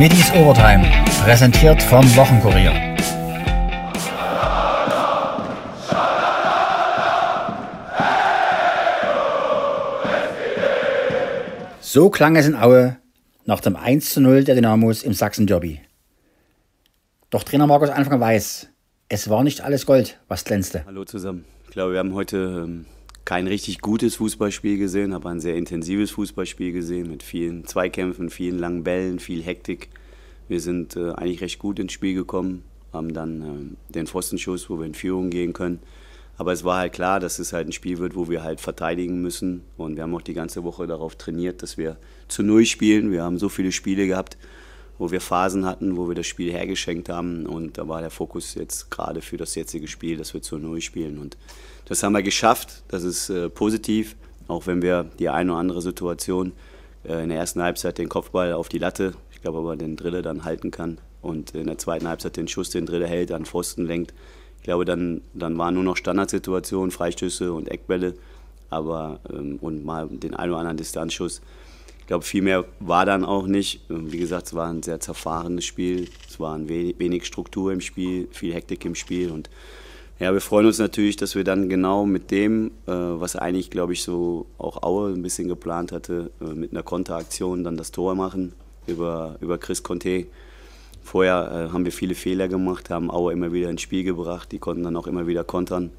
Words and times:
Middies 0.00 0.32
Overtime, 0.32 0.82
präsentiert 1.22 1.82
vom 1.82 2.02
Wochenkurier. 2.16 2.72
So 11.82 12.08
klang 12.08 12.34
es 12.36 12.46
in 12.46 12.56
Aue 12.56 12.96
nach 13.44 13.60
dem 13.60 13.76
1 13.76 14.14
zu 14.14 14.22
0 14.22 14.44
der 14.44 14.54
Dynamos 14.54 15.02
im 15.02 15.12
Sachsen-Derby. 15.12 15.82
Doch 17.28 17.42
Trainer 17.42 17.66
Markus 17.66 17.90
Anfang 17.90 18.18
weiß, 18.18 18.68
es 19.10 19.28
war 19.28 19.44
nicht 19.44 19.60
alles 19.60 19.84
Gold, 19.84 20.18
was 20.28 20.44
glänzte. 20.44 20.82
Hallo 20.86 21.04
zusammen. 21.04 21.44
Ich 21.66 21.72
glaube, 21.72 21.92
wir 21.92 21.98
haben 21.98 22.14
heute 22.14 22.64
ähm, 22.64 22.86
kein 23.30 23.46
richtig 23.46 23.80
gutes 23.80 24.16
Fußballspiel 24.16 24.76
gesehen, 24.76 25.12
aber 25.12 25.30
ein 25.30 25.38
sehr 25.38 25.54
intensives 25.54 26.10
Fußballspiel 26.10 26.72
gesehen 26.72 27.08
mit 27.08 27.22
vielen 27.22 27.64
Zweikämpfen, 27.64 28.28
vielen 28.28 28.58
langen 28.58 28.82
Bällen, 28.82 29.20
viel 29.20 29.40
Hektik. 29.40 29.88
Wir 30.48 30.60
sind 30.60 30.96
äh, 30.96 31.12
eigentlich 31.12 31.40
recht 31.40 31.60
gut 31.60 31.78
ins 31.78 31.92
Spiel 31.92 32.14
gekommen, 32.14 32.64
haben 32.92 33.14
dann 33.14 33.76
äh, 33.88 33.92
den 33.92 34.08
Pfostenschuss, 34.08 34.68
wo 34.68 34.80
wir 34.80 34.86
in 34.86 34.94
Führung 34.94 35.30
gehen 35.30 35.52
können. 35.52 35.78
Aber 36.38 36.52
es 36.52 36.64
war 36.64 36.78
halt 36.78 36.92
klar, 36.92 37.20
dass 37.20 37.38
es 37.38 37.52
halt 37.52 37.68
ein 37.68 37.72
Spiel 37.72 37.98
wird, 37.98 38.16
wo 38.16 38.28
wir 38.28 38.42
halt 38.42 38.60
verteidigen 38.60 39.22
müssen. 39.22 39.62
Und 39.76 39.94
wir 39.94 40.02
haben 40.02 40.14
auch 40.16 40.22
die 40.22 40.34
ganze 40.34 40.64
Woche 40.64 40.88
darauf 40.88 41.14
trainiert, 41.14 41.62
dass 41.62 41.78
wir 41.78 41.98
zu 42.26 42.42
Null 42.42 42.66
spielen. 42.66 43.12
Wir 43.12 43.22
haben 43.22 43.38
so 43.38 43.48
viele 43.48 43.70
Spiele 43.70 44.08
gehabt, 44.08 44.38
wo 45.00 45.10
wir 45.10 45.22
Phasen 45.22 45.64
hatten, 45.64 45.96
wo 45.96 46.08
wir 46.08 46.14
das 46.14 46.26
Spiel 46.26 46.52
hergeschenkt 46.52 47.08
haben. 47.08 47.46
Und 47.46 47.78
da 47.78 47.88
war 47.88 48.02
der 48.02 48.10
Fokus 48.10 48.54
jetzt 48.54 48.90
gerade 48.90 49.22
für 49.22 49.38
das 49.38 49.54
jetzige 49.54 49.88
Spiel, 49.88 50.18
dass 50.18 50.34
wir 50.34 50.42
zu 50.42 50.58
Null 50.58 50.82
spielen. 50.82 51.18
Und 51.18 51.38
das 51.86 52.02
haben 52.02 52.12
wir 52.12 52.22
geschafft. 52.22 52.82
Das 52.88 53.02
ist 53.02 53.30
äh, 53.30 53.48
positiv, 53.48 54.14
auch 54.46 54.66
wenn 54.66 54.82
wir 54.82 55.04
die 55.18 55.30
eine 55.30 55.52
oder 55.52 55.60
andere 55.60 55.80
Situation 55.80 56.52
äh, 57.02 57.22
in 57.22 57.30
der 57.30 57.38
ersten 57.38 57.62
Halbzeit 57.62 57.96
den 57.96 58.10
Kopfball 58.10 58.52
auf 58.52 58.68
die 58.68 58.76
Latte, 58.76 59.14
ich 59.32 59.40
glaube 59.40 59.58
aber 59.58 59.74
den 59.74 59.96
Drille 59.96 60.20
dann 60.20 60.44
halten 60.44 60.70
kann 60.70 60.98
und 61.22 61.54
in 61.54 61.66
der 61.66 61.78
zweiten 61.78 62.06
Halbzeit 62.06 62.36
den 62.36 62.46
Schuss, 62.46 62.68
den 62.68 62.84
Drille 62.84 63.06
hält, 63.06 63.32
an 63.32 63.46
Pfosten 63.46 63.86
lenkt. 63.86 64.12
Ich 64.58 64.64
glaube, 64.64 64.84
dann, 64.84 65.22
dann 65.32 65.56
waren 65.56 65.72
nur 65.72 65.82
noch 65.82 65.96
Standardsituationen, 65.96 66.90
Freistöße 66.90 67.54
und 67.54 67.70
Eckbälle 67.70 68.16
aber, 68.68 69.20
ähm, 69.32 69.58
und 69.62 69.82
mal 69.82 70.08
den 70.08 70.34
einen 70.34 70.52
oder 70.52 70.60
anderen 70.60 70.76
Distanzschuss. 70.76 71.40
Glaube, 72.10 72.24
viel 72.24 72.42
mehr 72.42 72.64
war 72.80 73.06
dann 73.06 73.24
auch 73.24 73.46
nicht. 73.46 73.82
Wie 73.88 74.18
gesagt, 74.18 74.48
es 74.48 74.54
war 74.54 74.68
ein 74.68 74.82
sehr 74.82 74.98
zerfahrenes 74.98 75.64
Spiel. 75.64 76.08
Es 76.28 76.40
war 76.40 76.58
wenig 76.68 77.24
Struktur 77.24 77.72
im 77.72 77.80
Spiel, 77.80 78.26
viel 78.32 78.52
Hektik 78.52 78.84
im 78.84 78.96
Spiel 78.96 79.30
und 79.30 79.48
ja, 80.18 80.32
wir 80.32 80.40
freuen 80.40 80.66
uns 80.66 80.80
natürlich, 80.80 81.16
dass 81.16 81.36
wir 81.36 81.44
dann 81.44 81.68
genau 81.68 82.06
mit 82.06 82.32
dem, 82.32 82.72
äh, 82.88 82.90
was 82.90 83.36
eigentlich, 83.36 83.70
glaube 83.70 83.92
ich, 83.92 84.02
so 84.02 84.46
auch 84.58 84.82
Aue 84.82 85.12
ein 85.12 85.22
bisschen 85.22 85.46
geplant 85.46 85.92
hatte, 85.92 86.32
äh, 86.40 86.52
mit 86.52 86.72
einer 86.72 86.82
Konteraktion 86.82 87.62
dann 87.62 87.76
das 87.76 87.92
Tor 87.92 88.16
machen 88.16 88.54
über, 88.88 89.36
über 89.40 89.56
Chris 89.58 89.84
Conte. 89.84 90.26
Vorher 91.04 91.68
äh, 91.68 91.72
haben 91.72 91.84
wir 91.84 91.92
viele 91.92 92.16
Fehler 92.16 92.48
gemacht, 92.48 92.90
haben 92.90 93.08
Aue 93.08 93.32
immer 93.32 93.52
wieder 93.52 93.70
ins 93.70 93.82
Spiel 93.82 94.02
gebracht, 94.02 94.50
die 94.50 94.58
konnten 94.58 94.82
dann 94.82 94.96
auch 94.96 95.06
immer 95.06 95.28
wieder 95.28 95.44
kontern. 95.44 95.92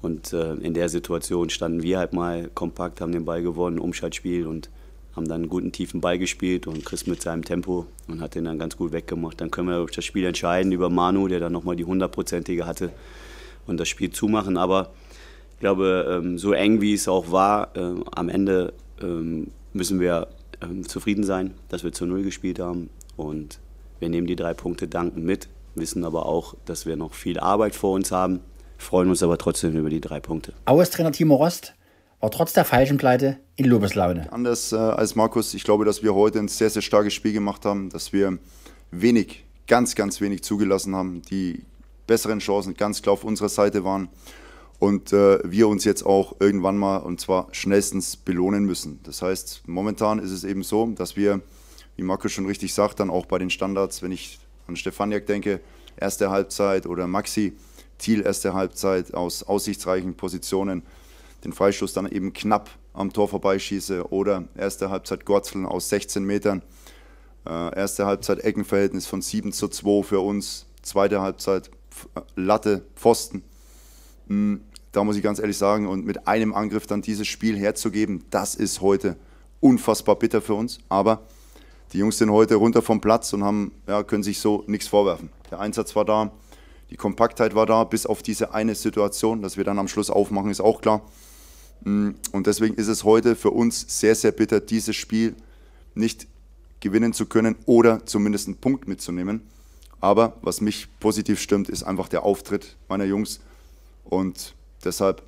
Und 0.00 0.32
äh, 0.32 0.54
in 0.54 0.74
der 0.74 0.88
Situation 0.88 1.50
standen 1.50 1.82
wir 1.82 1.98
halt 1.98 2.12
mal 2.12 2.48
kompakt, 2.54 3.00
haben 3.00 3.10
den 3.10 3.24
Ball 3.24 3.42
gewonnen, 3.42 3.80
Umschaltspiel 3.80 4.46
und 4.46 4.70
haben 5.16 5.26
dann 5.26 5.42
einen 5.42 5.48
guten 5.48 5.72
tiefen 5.72 6.00
Ball 6.02 6.18
gespielt 6.18 6.66
und 6.66 6.84
Chris 6.84 7.06
mit 7.06 7.22
seinem 7.22 7.44
Tempo 7.44 7.86
und 8.06 8.20
hat 8.20 8.34
den 8.34 8.44
dann 8.44 8.58
ganz 8.58 8.76
gut 8.76 8.92
weggemacht. 8.92 9.40
Dann 9.40 9.50
können 9.50 9.68
wir 9.68 9.84
das 9.86 10.04
Spiel 10.04 10.26
entscheiden 10.26 10.72
über 10.72 10.90
Manu, 10.90 11.26
der 11.26 11.40
dann 11.40 11.52
nochmal 11.52 11.74
die 11.74 11.84
hundertprozentige 11.84 12.66
hatte 12.66 12.92
und 13.66 13.80
das 13.80 13.88
Spiel 13.88 14.10
zumachen. 14.10 14.58
Aber 14.58 14.92
ich 15.54 15.60
glaube, 15.60 16.20
ähm, 16.22 16.38
so 16.38 16.52
eng 16.52 16.82
wie 16.82 16.92
es 16.92 17.08
auch 17.08 17.32
war, 17.32 17.74
ähm, 17.76 18.04
am 18.14 18.28
Ende 18.28 18.74
ähm, 19.00 19.50
müssen 19.72 20.00
wir 20.00 20.28
zufrieden 20.88 21.22
sein, 21.22 21.52
dass 21.68 21.84
wir 21.84 21.92
zu 21.92 22.06
Null 22.06 22.22
gespielt 22.22 22.60
haben. 22.60 22.88
Und 23.16 23.60
wir 23.98 24.08
nehmen 24.08 24.26
die 24.26 24.36
drei 24.36 24.54
Punkte 24.54 24.88
danken 24.88 25.22
mit, 25.22 25.48
wissen 25.74 26.04
aber 26.04 26.26
auch, 26.26 26.54
dass 26.64 26.86
wir 26.86 26.96
noch 26.96 27.12
viel 27.12 27.38
Arbeit 27.38 27.74
vor 27.74 27.92
uns 27.92 28.10
haben, 28.10 28.40
freuen 28.78 29.10
uns 29.10 29.22
aber 29.22 29.36
trotzdem 29.38 29.76
über 29.76 29.90
die 29.90 30.00
drei 30.00 30.18
Punkte. 30.18 30.54
Aues 30.64 30.90
Trainer 30.90 31.12
Timo 31.12 31.36
Rost 31.36 31.74
war 32.20 32.30
trotz 32.30 32.52
der 32.52 32.64
falschen 32.64 32.96
Pleite 32.96 33.38
in 33.56 33.66
Lobeslaune. 33.66 34.32
Anders 34.32 34.72
äh, 34.72 34.76
als 34.76 35.14
Markus, 35.14 35.54
ich 35.54 35.64
glaube, 35.64 35.84
dass 35.84 36.02
wir 36.02 36.14
heute 36.14 36.38
ein 36.38 36.48
sehr, 36.48 36.70
sehr 36.70 36.82
starkes 36.82 37.14
Spiel 37.14 37.32
gemacht 37.32 37.64
haben, 37.64 37.90
dass 37.90 38.12
wir 38.12 38.38
wenig, 38.90 39.44
ganz, 39.66 39.94
ganz 39.94 40.20
wenig 40.20 40.42
zugelassen 40.42 40.94
haben. 40.94 41.22
Die 41.22 41.62
besseren 42.06 42.38
Chancen 42.38 42.74
ganz 42.74 43.02
klar 43.02 43.14
auf 43.14 43.24
unserer 43.24 43.48
Seite 43.48 43.84
waren 43.84 44.08
und 44.78 45.12
äh, 45.12 45.38
wir 45.44 45.68
uns 45.68 45.84
jetzt 45.84 46.04
auch 46.04 46.36
irgendwann 46.40 46.76
mal 46.76 46.98
und 46.98 47.20
zwar 47.20 47.48
schnellstens 47.52 48.16
belohnen 48.16 48.64
müssen. 48.64 49.00
Das 49.02 49.22
heißt, 49.22 49.62
momentan 49.66 50.18
ist 50.18 50.30
es 50.30 50.44
eben 50.44 50.62
so, 50.62 50.86
dass 50.86 51.16
wir, 51.16 51.40
wie 51.96 52.02
Marco 52.02 52.28
schon 52.28 52.46
richtig 52.46 52.74
sagt, 52.74 53.00
dann 53.00 53.10
auch 53.10 53.26
bei 53.26 53.38
den 53.38 53.50
Standards, 53.50 54.02
wenn 54.02 54.12
ich 54.12 54.38
an 54.66 54.76
Stefaniak 54.76 55.26
denke, 55.26 55.60
erste 55.96 56.30
Halbzeit 56.30 56.86
oder 56.86 57.06
Maxi, 57.06 57.56
Thiel 57.98 58.20
erste 58.20 58.52
Halbzeit 58.52 59.14
aus 59.14 59.42
aussichtsreichen 59.42 60.14
Positionen, 60.14 60.82
den 61.46 61.52
Freistoß 61.52 61.92
dann 61.92 62.10
eben 62.10 62.32
knapp 62.32 62.70
am 62.92 63.12
Tor 63.12 63.28
vorbeischieße 63.28 64.10
oder 64.10 64.44
erste 64.56 64.90
Halbzeit 64.90 65.24
Gorzeln 65.24 65.64
aus 65.64 65.88
16 65.88 66.24
Metern, 66.24 66.62
äh, 67.46 67.76
erste 67.76 68.04
Halbzeit 68.04 68.40
Eckenverhältnis 68.40 69.06
von 69.06 69.22
7 69.22 69.52
zu 69.52 69.68
2 69.68 70.02
für 70.02 70.20
uns, 70.20 70.66
zweite 70.82 71.20
Halbzeit 71.20 71.70
Latte, 72.34 72.84
Pfosten. 72.96 73.42
Hm, 74.26 74.60
da 74.92 75.04
muss 75.04 75.16
ich 75.16 75.22
ganz 75.22 75.38
ehrlich 75.38 75.56
sagen, 75.56 75.86
und 75.86 76.04
mit 76.04 76.26
einem 76.26 76.52
Angriff 76.52 76.86
dann 76.86 77.00
dieses 77.00 77.28
Spiel 77.28 77.56
herzugeben, 77.56 78.24
das 78.30 78.54
ist 78.54 78.80
heute 78.80 79.16
unfassbar 79.60 80.16
bitter 80.16 80.42
für 80.42 80.54
uns. 80.54 80.78
Aber 80.88 81.22
die 81.92 81.98
Jungs 81.98 82.18
sind 82.18 82.30
heute 82.30 82.56
runter 82.56 82.82
vom 82.82 83.00
Platz 83.00 83.32
und 83.32 83.44
haben, 83.44 83.72
ja, 83.86 84.02
können 84.02 84.24
sich 84.24 84.40
so 84.40 84.64
nichts 84.66 84.88
vorwerfen. 84.88 85.30
Der 85.50 85.60
Einsatz 85.60 85.94
war 85.94 86.04
da, 86.04 86.32
die 86.90 86.96
Kompaktheit 86.96 87.54
war 87.54 87.66
da, 87.66 87.84
bis 87.84 88.04
auf 88.04 88.22
diese 88.22 88.52
eine 88.52 88.74
Situation, 88.74 89.42
dass 89.42 89.56
wir 89.56 89.64
dann 89.64 89.78
am 89.78 89.88
Schluss 89.88 90.10
aufmachen, 90.10 90.50
ist 90.50 90.60
auch 90.60 90.80
klar. 90.80 91.02
Hm, 91.86 92.16
und 92.32 92.48
deswegen 92.48 92.74
ist 92.74 92.88
es 92.88 93.04
heute 93.04 93.36
für 93.36 93.52
uns 93.52 93.86
sehr, 94.00 94.16
sehr 94.16 94.32
bitter, 94.32 94.58
dieses 94.58 94.96
Spiel 94.96 95.36
nicht 95.94 96.26
gewinnen 96.80 97.12
zu 97.12 97.26
können 97.26 97.54
oder 97.64 98.04
zumindest 98.04 98.48
einen 98.48 98.56
Punkt 98.56 98.88
mitzunehmen. 98.88 99.40
Aber 100.00 100.36
was 100.42 100.60
mich 100.60 100.88
positiv 100.98 101.40
stimmt, 101.40 101.68
ist 101.68 101.84
einfach 101.84 102.08
der 102.08 102.24
Auftritt 102.24 102.76
meiner 102.88 103.04
Jungs. 103.04 103.40
Und 104.04 104.54
deshalb 104.84 105.22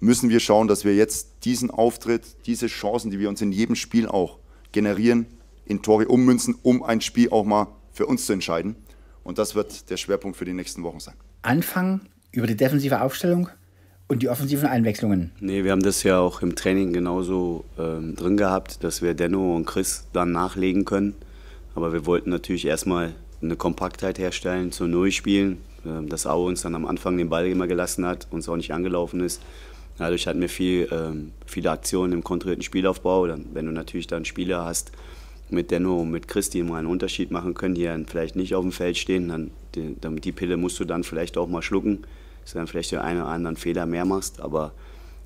müssen 0.00 0.28
wir 0.28 0.38
schauen, 0.38 0.68
dass 0.68 0.84
wir 0.84 0.94
jetzt 0.94 1.28
diesen 1.44 1.70
Auftritt, 1.70 2.24
diese 2.44 2.66
Chancen, 2.66 3.10
die 3.10 3.18
wir 3.18 3.30
uns 3.30 3.40
in 3.40 3.50
jedem 3.50 3.74
Spiel 3.74 4.06
auch 4.06 4.38
generieren, 4.70 5.26
in 5.64 5.80
Tore 5.80 6.08
ummünzen, 6.08 6.56
um 6.62 6.82
ein 6.82 7.00
Spiel 7.00 7.30
auch 7.30 7.44
mal 7.44 7.68
für 7.90 8.04
uns 8.04 8.26
zu 8.26 8.34
entscheiden. 8.34 8.76
Und 9.24 9.38
das 9.38 9.54
wird 9.54 9.88
der 9.88 9.96
Schwerpunkt 9.96 10.36
für 10.36 10.44
die 10.44 10.52
nächsten 10.52 10.82
Wochen 10.82 11.00
sein. 11.00 11.14
Anfangen 11.40 12.02
über 12.32 12.46
die 12.46 12.56
defensive 12.56 13.00
Aufstellung 13.00 13.48
und 14.12 14.22
die 14.22 14.28
offensiven 14.28 14.68
Einwechslungen. 14.68 15.32
Nee, 15.40 15.64
wir 15.64 15.72
haben 15.72 15.82
das 15.82 16.02
ja 16.02 16.20
auch 16.20 16.42
im 16.42 16.54
Training 16.54 16.92
genauso 16.92 17.64
ähm, 17.78 18.14
drin 18.14 18.36
gehabt, 18.36 18.84
dass 18.84 19.00
wir 19.00 19.14
Denno 19.14 19.56
und 19.56 19.64
Chris 19.64 20.06
dann 20.12 20.32
nachlegen 20.32 20.84
können. 20.84 21.14
Aber 21.74 21.94
wir 21.94 22.04
wollten 22.04 22.28
natürlich 22.28 22.66
erstmal 22.66 23.14
eine 23.40 23.56
Kompaktheit 23.56 24.18
herstellen, 24.18 24.70
zu 24.70 24.86
Null 24.86 25.10
spielen, 25.12 25.58
ähm, 25.86 26.10
dass 26.10 26.26
Aue 26.26 26.48
uns 26.48 26.60
dann 26.60 26.74
am 26.74 26.84
Anfang 26.84 27.16
den 27.16 27.30
Ball 27.30 27.46
immer 27.46 27.66
gelassen 27.66 28.04
hat, 28.04 28.28
uns 28.30 28.48
auch 28.50 28.56
nicht 28.56 28.72
angelaufen 28.72 29.20
ist. 29.20 29.40
Dadurch 29.96 30.26
hatten 30.26 30.42
wir 30.42 30.50
viel, 30.50 30.88
ähm, 30.92 31.32
viele 31.46 31.70
Aktionen 31.70 32.12
im 32.12 32.22
kontrollierten 32.22 32.62
Spielaufbau. 32.62 33.26
Dann, 33.26 33.46
wenn 33.54 33.64
du 33.64 33.72
natürlich 33.72 34.08
dann 34.08 34.26
Spieler 34.26 34.66
hast 34.66 34.92
mit 35.48 35.70
Denno 35.70 36.02
und 36.02 36.10
mit 36.10 36.28
Chris, 36.28 36.50
die 36.50 36.62
mal 36.62 36.78
einen 36.78 36.86
Unterschied 36.86 37.30
machen 37.30 37.54
können, 37.54 37.74
die 37.74 37.84
dann 37.84 38.04
vielleicht 38.04 38.36
nicht 38.36 38.54
auf 38.54 38.62
dem 38.62 38.72
Feld 38.72 38.98
stehen, 38.98 39.28
dann 39.28 39.50
die, 39.74 39.96
die 40.20 40.32
Pille 40.32 40.58
musst 40.58 40.78
du 40.80 40.84
dann 40.84 41.02
vielleicht 41.02 41.38
auch 41.38 41.48
mal 41.48 41.62
schlucken, 41.62 42.04
dass 42.42 42.52
du 42.52 42.58
dann 42.58 42.66
vielleicht 42.66 42.92
den 42.92 42.98
einen 42.98 43.22
oder 43.22 43.30
anderen 43.30 43.56
Fehler 43.56 43.86
mehr 43.86 44.04
machst. 44.04 44.40
Aber 44.40 44.72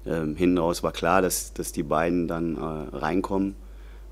ähm, 0.06 0.36
hinten 0.36 0.58
raus 0.58 0.82
war 0.82 0.92
klar, 0.92 1.22
dass, 1.22 1.52
dass 1.52 1.72
die 1.72 1.82
beiden 1.82 2.28
dann 2.28 2.56
äh, 2.56 2.96
reinkommen. 2.96 3.56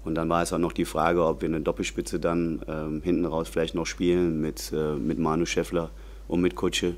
Und 0.05 0.17
dann 0.17 0.29
war 0.29 0.43
es 0.43 0.53
auch 0.53 0.59
noch 0.59 0.73
die 0.73 0.85
Frage, 0.85 1.25
ob 1.25 1.41
wir 1.41 1.49
eine 1.49 1.61
Doppelspitze 1.61 2.21
dann 2.21 2.61
ähm, 2.69 3.01
hinten 3.03 3.25
raus 3.25 3.49
vielleicht 3.49 3.75
noch 3.75 3.87
spielen 3.87 4.41
mit, 4.41 4.73
äh, 4.73 4.95
mit 4.95 5.19
Manu 5.19 5.47
Scheffler 5.47 5.91
und 6.29 6.41
mit 6.41 6.57
Kutsche. 6.57 6.97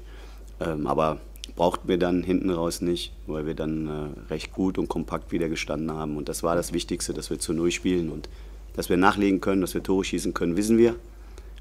Ähm, 0.61 0.87
aber 0.87 1.19
brauchten 1.55 1.87
wir 1.87 1.99
dann 1.99 2.23
hinten 2.23 2.51
raus 2.51 2.81
nicht, 2.81 3.13
weil 3.27 3.47
wir 3.47 3.55
dann 3.55 3.87
äh, 3.87 4.31
recht 4.31 4.53
gut 4.53 4.79
und 4.79 4.89
kompakt 4.89 5.31
wieder 5.31 5.49
gestanden 5.49 5.93
haben. 5.93 6.17
Und 6.17 6.29
das 6.29 6.43
war 6.43 6.57
das 6.57 6.73
Wichtigste, 6.73 7.15
dass 7.15 7.31
wir 7.31 7.39
zu 7.39 7.53
Null 7.53 7.71
spielen. 7.71 8.11
Und 8.11 8.29
dass 8.75 8.89
wir 8.89 8.97
nachlegen 8.97 9.41
können, 9.41 9.61
dass 9.61 9.75
wir 9.75 9.83
Tore 9.83 10.05
schießen 10.05 10.35
können, 10.35 10.57
wissen 10.57 10.77
wir. 10.77 10.97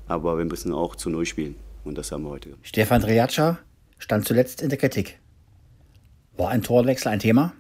Aber 0.08 0.38
wir 0.38 0.46
müssen 0.46 0.74
auch 0.74 0.96
zu 0.96 1.10
Null 1.10 1.26
spielen. 1.26 1.56
Und 1.84 1.98
das 1.98 2.12
haben 2.12 2.24
wir 2.24 2.30
heute. 2.30 2.50
Stefan 2.64 3.02
Triatscha 3.02 3.60
stand 3.98 4.26
zuletzt 4.26 4.62
in 4.62 4.70
der 4.70 4.78
Kritik. 4.78 5.20
War 6.38 6.50
ein 6.50 6.64
Torwechsel 6.64 7.12
ein 7.12 7.20
Thema? 7.20 7.54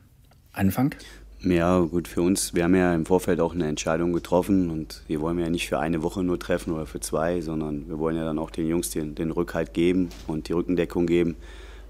Anfang? 0.52 0.96
Ja, 1.42 1.80
gut, 1.80 2.08
für 2.08 2.24
uns, 2.24 2.56
wir 2.56 2.64
haben 2.64 2.76
ja 2.76 2.96
im 2.96 3.06
Vorfeld 3.06 3.40
auch 3.40 3.54
eine 3.54 3.68
Entscheidung 3.68 4.14
getroffen 4.14 4.72
und 4.72 5.04
wir 5.08 5.22
wollen 5.22 5.38
ja 5.38 5.50
nicht 5.50 5.70
für 5.70 5.78
eine 5.78 6.02
Woche 6.02 6.24
nur 6.24 6.40
treffen 6.40 6.74
oder 6.74 6.88
für 6.88 7.00
zwei, 7.00 7.42
sondern 7.42 7.88
wir 7.88 8.00
wollen 8.00 8.18
ja 8.18 8.24
dann 8.24 8.40
auch 8.40 8.50
den 8.50 8.68
Jungs 8.68 8.90
den, 8.90 9.14
den 9.14 9.32
Rückhalt 9.32 9.74
geben 9.74 10.10
und 10.26 10.48
die 10.48 10.54
Rückendeckung 10.54 11.06
geben. 11.06 11.36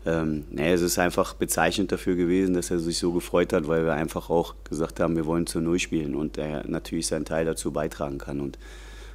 Ähm, 0.06 0.44
nee, 0.52 0.74
es 0.74 0.82
ist 0.82 1.00
einfach 1.00 1.34
bezeichnend 1.36 1.92
dafür 1.92 2.16
gewesen, 2.16 2.54
dass 2.54 2.70
er 2.70 2.80
sich 2.80 2.98
so 2.98 3.12
gefreut 3.14 3.54
hat, 3.54 3.68
weil 3.68 3.86
wir 3.86 3.94
einfach 3.94 4.30
auch 4.30 4.56
gesagt 4.64 5.00
haben, 5.00 5.16
wir 5.16 5.26
wollen 5.26 5.48
zu 5.48 5.62
Null 5.62 5.80
spielen 5.80 6.16
und 6.16 6.38
er 6.38 6.68
natürlich 6.68 7.08
seinen 7.08 7.26
Teil 7.26 7.46
dazu 7.46 7.72
beitragen 7.72 8.18
kann. 8.18 8.42
Und 8.42 8.60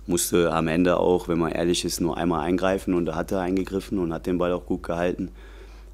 musste 0.07 0.53
am 0.53 0.69
Ende 0.69 0.99
auch, 0.99 1.29
wenn 1.29 1.39
man 1.39 1.53
ehrlich 1.53 1.85
ist, 1.85 2.01
nur 2.01 2.17
einmal 2.17 2.41
eingreifen 2.41 2.95
und 2.95 3.07
da 3.07 3.15
hat 3.15 3.33
er 3.33 3.41
eingegriffen 3.41 3.99
und 3.99 4.13
hat 4.13 4.27
den 4.27 4.39
Ball 4.39 4.53
auch 4.53 4.67
gut 4.67 4.83
gehalten. 4.83 5.31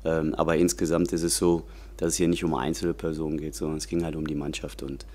Ähm, 0.04 0.34
aber 0.34 0.56
insgesamt 0.56 1.12
ist 1.12 1.22
es 1.22 1.36
so, 1.36 1.64
dass 1.96 2.12
es 2.12 2.16
hier 2.16 2.28
nicht 2.28 2.44
um 2.44 2.54
einzelne 2.54 2.94
Personen 2.94 3.38
geht, 3.38 3.54
sondern 3.54 3.78
es 3.78 3.88
ging 3.88 4.04
halt 4.04 4.16
um 4.16 4.26
die 4.26 4.34
Mannschaft. 4.34 4.82
Und 4.82 5.06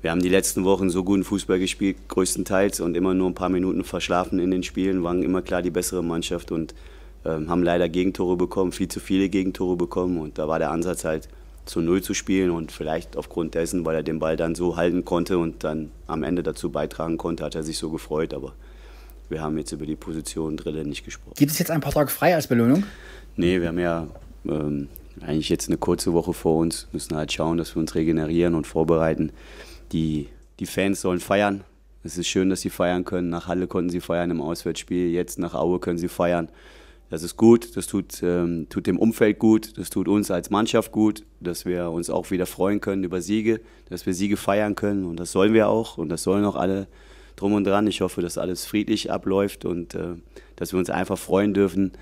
wir 0.00 0.10
haben 0.10 0.22
die 0.22 0.28
letzten 0.28 0.64
Wochen 0.64 0.90
so 0.90 1.04
guten 1.04 1.24
Fußball 1.24 1.58
gespielt, 1.58 1.96
größtenteils, 2.08 2.80
und 2.80 2.96
immer 2.96 3.14
nur 3.14 3.28
ein 3.28 3.34
paar 3.34 3.48
Minuten 3.48 3.84
verschlafen 3.84 4.38
in 4.38 4.50
den 4.50 4.62
Spielen, 4.62 5.02
waren 5.02 5.22
immer 5.22 5.42
klar 5.42 5.62
die 5.62 5.70
bessere 5.70 6.04
Mannschaft 6.04 6.52
und 6.52 6.74
ähm, 7.24 7.50
haben 7.50 7.62
leider 7.62 7.88
Gegentore 7.88 8.36
bekommen, 8.36 8.72
viel 8.72 8.88
zu 8.88 9.00
viele 9.00 9.28
Gegentore 9.28 9.76
bekommen. 9.76 10.18
Und 10.18 10.38
da 10.38 10.46
war 10.48 10.58
der 10.58 10.70
Ansatz 10.70 11.04
halt, 11.04 11.28
zu 11.68 11.80
Null 11.80 12.02
zu 12.02 12.14
spielen 12.14 12.50
und 12.50 12.72
vielleicht 12.72 13.16
aufgrund 13.16 13.54
dessen, 13.54 13.84
weil 13.84 13.96
er 13.96 14.02
den 14.02 14.18
Ball 14.18 14.36
dann 14.36 14.54
so 14.54 14.76
halten 14.76 15.04
konnte 15.04 15.38
und 15.38 15.64
dann 15.64 15.90
am 16.06 16.22
Ende 16.22 16.42
dazu 16.42 16.70
beitragen 16.70 17.18
konnte, 17.18 17.44
hat 17.44 17.54
er 17.54 17.62
sich 17.62 17.78
so 17.78 17.90
gefreut. 17.90 18.34
Aber 18.34 18.54
wir 19.28 19.42
haben 19.42 19.58
jetzt 19.58 19.72
über 19.72 19.86
die 19.86 19.96
Position 19.96 20.56
Drille 20.56 20.84
nicht 20.84 21.04
gesprochen. 21.04 21.34
Gibt 21.36 21.52
es 21.52 21.58
jetzt 21.58 21.70
ein 21.70 21.80
paar 21.80 21.92
Tage 21.92 22.10
frei 22.10 22.34
als 22.34 22.46
Belohnung? 22.46 22.84
Nee, 23.36 23.60
wir 23.60 23.68
haben 23.68 23.78
ja 23.78 24.08
ähm, 24.46 24.88
eigentlich 25.20 25.48
jetzt 25.48 25.68
eine 25.68 25.76
kurze 25.76 26.12
Woche 26.12 26.32
vor 26.32 26.56
uns, 26.56 26.88
müssen 26.92 27.16
halt 27.16 27.32
schauen, 27.32 27.58
dass 27.58 27.74
wir 27.74 27.80
uns 27.80 27.94
regenerieren 27.94 28.54
und 28.54 28.66
vorbereiten. 28.66 29.32
Die, 29.92 30.28
die 30.60 30.66
Fans 30.66 31.00
sollen 31.00 31.20
feiern. 31.20 31.64
Es 32.02 32.16
ist 32.16 32.28
schön, 32.28 32.48
dass 32.48 32.62
sie 32.62 32.70
feiern 32.70 33.04
können. 33.04 33.28
Nach 33.28 33.46
Halle 33.46 33.66
konnten 33.66 33.90
sie 33.90 34.00
feiern 34.00 34.30
im 34.30 34.40
Auswärtsspiel, 34.40 35.10
jetzt 35.10 35.38
nach 35.38 35.54
Aue 35.54 35.80
können 35.80 35.98
sie 35.98 36.08
feiern. 36.08 36.48
Das 37.10 37.22
ist 37.22 37.36
gut, 37.36 37.76
das 37.76 37.86
tut, 37.86 38.22
ähm, 38.22 38.66
tut 38.68 38.86
dem 38.86 38.98
Umfeld 38.98 39.38
gut, 39.38 39.78
das 39.78 39.88
tut 39.88 40.08
uns 40.08 40.30
als 40.30 40.50
Mannschaft 40.50 40.92
gut, 40.92 41.24
dass 41.40 41.64
wir 41.64 41.90
uns 41.90 42.10
auch 42.10 42.30
wieder 42.30 42.44
freuen 42.44 42.80
können 42.80 43.02
über 43.02 43.22
Siege, 43.22 43.60
dass 43.88 44.04
wir 44.04 44.12
Siege 44.12 44.36
feiern 44.36 44.74
können 44.74 45.06
und 45.06 45.18
das 45.18 45.32
sollen 45.32 45.54
wir 45.54 45.68
auch 45.68 45.96
und 45.96 46.10
das 46.10 46.22
sollen 46.22 46.44
auch 46.44 46.56
alle 46.56 46.86
drum 47.36 47.54
und 47.54 47.64
dran. 47.64 47.86
Ich 47.86 48.02
hoffe, 48.02 48.20
dass 48.20 48.36
alles 48.36 48.66
friedlich 48.66 49.10
abläuft 49.10 49.64
und 49.64 49.94
äh, 49.94 50.16
dass 50.56 50.72
wir 50.72 50.78
uns 50.78 50.90
einfach 50.90 51.18
freuen 51.18 51.54
dürfen 51.54 51.92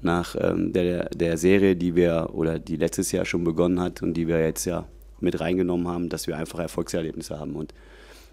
nach 0.00 0.36
ähm, 0.38 0.72
der, 0.72 1.08
der 1.10 1.38
Serie, 1.38 1.74
die 1.74 1.96
wir 1.96 2.30
oder 2.32 2.58
die 2.58 2.76
letztes 2.76 3.10
Jahr 3.10 3.24
schon 3.24 3.42
begonnen 3.42 3.80
hat 3.80 4.02
und 4.02 4.14
die 4.14 4.28
wir 4.28 4.40
jetzt 4.40 4.64
ja 4.64 4.86
mit 5.20 5.40
reingenommen 5.40 5.88
haben, 5.88 6.08
dass 6.08 6.26
wir 6.26 6.36
einfach 6.36 6.60
Erfolgserlebnisse 6.60 7.38
haben 7.38 7.54
und 7.54 7.74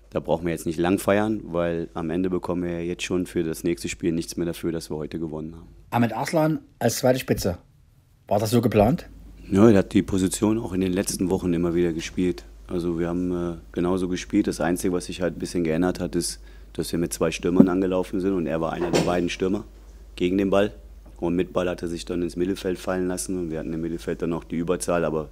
da 0.10 0.20
brauchen 0.20 0.46
wir 0.46 0.52
jetzt 0.52 0.66
nicht 0.66 0.80
lang 0.80 0.98
feiern, 0.98 1.42
weil 1.44 1.90
am 1.94 2.10
Ende 2.10 2.30
bekommen 2.30 2.64
wir 2.64 2.84
jetzt 2.86 3.04
schon 3.04 3.26
für 3.26 3.44
das 3.44 3.64
nächste 3.64 3.90
Spiel 3.90 4.12
nichts 4.12 4.38
mehr 4.38 4.46
dafür, 4.46 4.72
dass 4.72 4.90
wir 4.90 4.98
heute 4.98 5.20
gewonnen 5.20 5.56
haben. 5.56 5.68
Ahmed 5.92 6.14
Arslan 6.14 6.60
als 6.80 6.98
zweite 6.98 7.20
Spitze. 7.20 7.58
War 8.28 8.40
das 8.40 8.52
so 8.52 8.62
geplant? 8.62 9.08
Ja, 9.52 9.70
er 9.70 9.80
hat 9.80 9.94
die 9.94 10.04
Position 10.04 10.60
auch 10.60 10.74
in 10.74 10.82
den 10.82 10.94
letzten 10.94 11.30
Wochen 11.30 11.54
immer 11.54 11.74
wieder 11.74 11.94
gespielt. 11.94 12.46
Also 12.68 13.00
wir 13.00 13.08
haben 13.08 13.32
äh, 13.32 13.58
genauso 13.72 14.08
gespielt. 14.08 14.48
Das 14.48 14.62
Einzige, 14.62 14.94
was 14.94 15.06
sich 15.06 15.22
halt 15.22 15.36
ein 15.36 15.40
bisschen 15.40 15.64
geändert 15.64 16.00
hat, 16.00 16.16
ist, 16.16 16.40
dass 16.74 16.92
wir 16.92 17.00
mit 17.00 17.14
zwei 17.14 17.32
Stürmern 17.32 17.68
angelaufen 17.68 18.20
sind 18.20 18.34
und 18.34 18.46
er 18.46 18.62
war 18.62 18.74
einer 18.74 18.92
der 18.92 19.02
beiden 19.02 19.30
Stürmer 19.30 19.66
gegen 20.16 20.38
den 20.38 20.52
Ball. 20.52 20.72
Und 21.20 21.36
mit 21.36 21.52
Ball 21.52 21.68
hat 21.68 21.82
er 21.82 21.88
sich 21.88 22.06
dann 22.06 22.22
ins 22.22 22.36
Mittelfeld 22.36 22.78
fallen 22.78 23.08
lassen 23.08 23.38
und 23.38 23.52
wir 23.52 23.60
hatten 23.60 23.74
im 23.74 23.82
Mittelfeld 23.82 24.22
dann 24.22 24.30
noch 24.30 24.44
die 24.44 24.56
Überzahl, 24.56 25.04
aber 25.04 25.30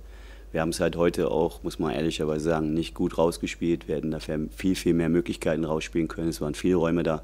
wir 0.51 0.61
haben 0.61 0.69
es 0.69 0.79
halt 0.79 0.95
heute 0.95 1.29
auch, 1.29 1.63
muss 1.63 1.79
man 1.79 1.93
ehrlicherweise 1.93 2.45
sagen, 2.45 2.73
nicht 2.73 2.93
gut 2.93 3.17
rausgespielt. 3.17 3.87
Wir 3.87 3.97
hätten 3.97 4.11
dafür 4.11 4.39
viel, 4.55 4.75
viel 4.75 4.93
mehr 4.93 5.09
Möglichkeiten 5.09 5.65
rausspielen 5.65 6.07
können. 6.07 6.29
Es 6.29 6.41
waren 6.41 6.53
viele 6.53 6.75
Räume 6.75 7.03
da. 7.03 7.23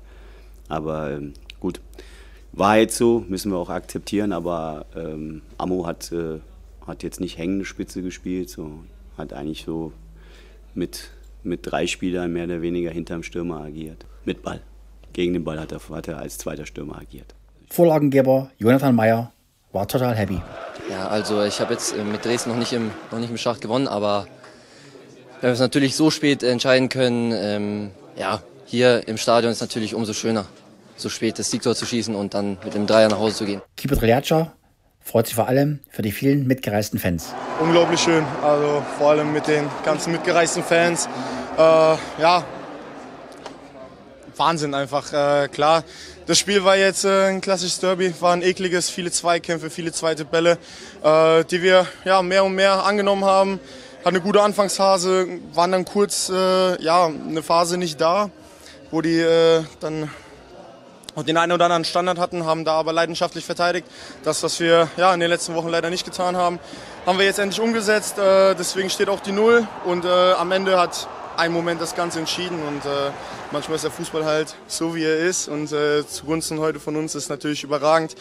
Aber 0.68 1.12
ähm, 1.12 1.34
gut, 1.60 1.80
war 2.52 2.78
jetzt 2.78 2.98
so, 2.98 3.26
müssen 3.28 3.52
wir 3.52 3.58
auch 3.58 3.70
akzeptieren. 3.70 4.34
Aber 4.34 4.86
ähm, 4.96 5.42
Amo 5.58 5.88
hat, 5.88 6.12
äh, 6.12 6.40
hat 6.86 7.04
jetzt 7.04 7.20
nicht 7.20 7.38
hängende 7.38 7.66
Spitze 7.66 8.02
gespielt, 8.02 8.50
so, 8.50 8.84
hat 9.18 9.34
eigentlich 9.34 9.64
so 9.64 9.94
mit, 10.74 11.10
mit 11.44 11.62
drei 11.64 11.88
Spielern 11.88 12.34
mehr 12.34 12.46
oder 12.46 12.62
weniger 12.62 12.92
hinterm 12.92 13.24
Stürmer 13.24 13.62
agiert. 13.62 14.06
Mit 14.26 14.44
Ball. 14.44 14.62
Gegen 15.14 15.34
den 15.34 15.44
Ball 15.44 15.60
hat 15.60 15.72
er, 15.72 15.80
hat 15.90 16.08
er 16.08 16.18
als 16.18 16.38
zweiter 16.38 16.66
Stürmer 16.66 16.98
agiert. 16.98 17.36
Vorlagengeber 17.70 18.52
Jonathan 18.58 18.96
Meyer 18.96 19.32
war 19.72 19.88
total 19.88 20.16
happy. 20.16 20.42
Ja, 20.90 21.08
also 21.08 21.44
ich 21.44 21.60
habe 21.60 21.74
jetzt 21.74 21.96
äh, 21.96 22.04
mit 22.04 22.26
Dresden 22.26 22.50
noch 22.50 22.58
nicht 22.58 22.74
im, 22.74 22.92
noch 23.12 23.20
nicht 23.20 23.30
im 23.30 23.38
Schach 23.38 23.60
gewonnen, 23.60 23.88
aber 23.88 24.28
wenn 25.42 25.50
wir 25.50 25.54
es 25.54 25.60
natürlich 25.60 25.96
so 25.96 26.12
spät 26.12 26.44
entscheiden 26.44 26.90
können, 26.90 27.32
ähm, 27.34 27.92
ja, 28.16 28.42
hier 28.66 29.08
im 29.08 29.18
Stadion 29.18 29.52
ist 29.52 29.62
natürlich 29.62 29.96
umso 29.96 30.14
schöner, 30.14 30.46
so 30.96 31.10
spät 31.10 31.40
das 31.40 31.52
Siegtor 31.52 31.76
zu 31.76 31.86
schießen 31.86 32.16
und 32.16 32.34
dann 32.34 32.58
mit 32.64 32.74
dem 32.74 32.88
Dreier 32.88 33.10
nach 33.10 33.20
Hause 33.20 33.36
zu 33.36 33.46
gehen. 33.46 33.62
Keeper 33.78 33.98
Triljatscha 33.98 34.54
freut 35.02 35.28
sich 35.28 35.36
vor 35.36 35.48
allem 35.48 35.80
für 35.90 36.02
die 36.02 36.12
vielen 36.12 36.48
mitgereisten 36.48 37.00
Fans. 37.00 37.34
Unglaublich 37.60 38.00
schön, 38.00 38.24
also 38.42 38.84
vor 38.98 39.12
allem 39.12 39.34
mit 39.34 39.48
den 39.48 39.68
ganzen 39.86 40.12
mitgereisten 40.14 40.64
Fans. 40.64 41.08
Äh, 41.58 41.62
ja, 41.62 42.44
Wahnsinn 44.36 44.74
einfach, 44.74 45.14
äh, 45.14 45.48
klar 45.50 45.84
das 46.26 46.38
Spiel 46.38 46.64
war 46.64 46.78
jetzt 46.78 47.04
äh, 47.04 47.28
ein 47.28 47.42
klassisches 47.42 47.80
Derby, 47.80 48.14
war 48.22 48.34
ein 48.34 48.42
ekliges, 48.42 48.90
viele 48.90 49.12
Zweikämpfe, 49.12 49.70
viele 49.70 49.92
zweite 49.92 50.24
Bälle, 50.26 50.58
äh, 51.04 51.44
die 51.46 51.62
wir 51.62 51.86
ja, 52.06 52.22
mehr 52.22 52.46
und 52.46 52.56
mehr 52.56 52.86
angenommen 52.86 53.26
haben. 53.26 53.60
Hat 54.00 54.08
eine 54.08 54.22
gute 54.22 54.42
Anfangsphase, 54.42 55.28
waren 55.54 55.72
dann 55.72 55.86
kurz 55.86 56.30
äh, 56.30 56.82
ja, 56.82 57.06
eine 57.06 57.44
Phase 57.44 57.78
nicht 57.78 58.00
da, 58.00 58.30
wo 58.92 59.02
die 59.02 59.20
äh, 59.20 59.64
dann 59.80 60.10
den 61.16 61.38
einen 61.38 61.52
oder 61.52 61.66
anderen 61.66 61.86
Standard 61.86 62.18
hatten, 62.18 62.46
haben 62.46 62.66
da 62.66 62.74
aber 62.74 62.92
leidenschaftlich 62.92 63.46
verteidigt. 63.46 63.86
Das, 64.24 64.42
was 64.44 64.60
wir 64.60 64.90
ja, 64.98 65.14
in 65.14 65.20
den 65.20 65.30
letzten 65.30 65.54
Wochen 65.56 65.70
leider 65.70 65.90
nicht 65.90 66.06
getan 66.06 66.36
haben, 66.36 66.60
haben 67.06 67.20
wir 67.20 67.26
jetzt 67.26 67.40
endlich 67.40 67.60
umgesetzt. 67.60 68.18
Äh, 68.18 68.56
deswegen 68.56 68.90
steht 68.90 69.10
auch 69.10 69.20
die 69.20 69.32
Null 69.32 69.68
und 69.86 70.06
äh, 70.06 70.08
am 70.34 70.52
Ende 70.52 70.80
hat 70.80 71.08
ein 71.38 71.52
Moment 71.52 71.82
das 71.82 71.96
Ganze 71.96 72.20
entschieden 72.20 72.60
und 72.68 72.86
äh, 72.86 73.12
manchmal 73.54 73.76
ist 73.76 73.84
der 73.84 73.92
Fußball 73.92 74.26
halt 74.26 74.56
so, 74.68 74.96
wie 74.96 75.04
er 75.04 75.20
ist 75.20 75.48
und 75.48 75.72
äh, 75.72 76.06
zugunsten 76.06 76.60
heute 76.60 76.80
von 76.80 76.96
uns 76.96 77.14
ist 77.14 77.30
natürlich 77.30 77.64
überragend, 77.64 78.16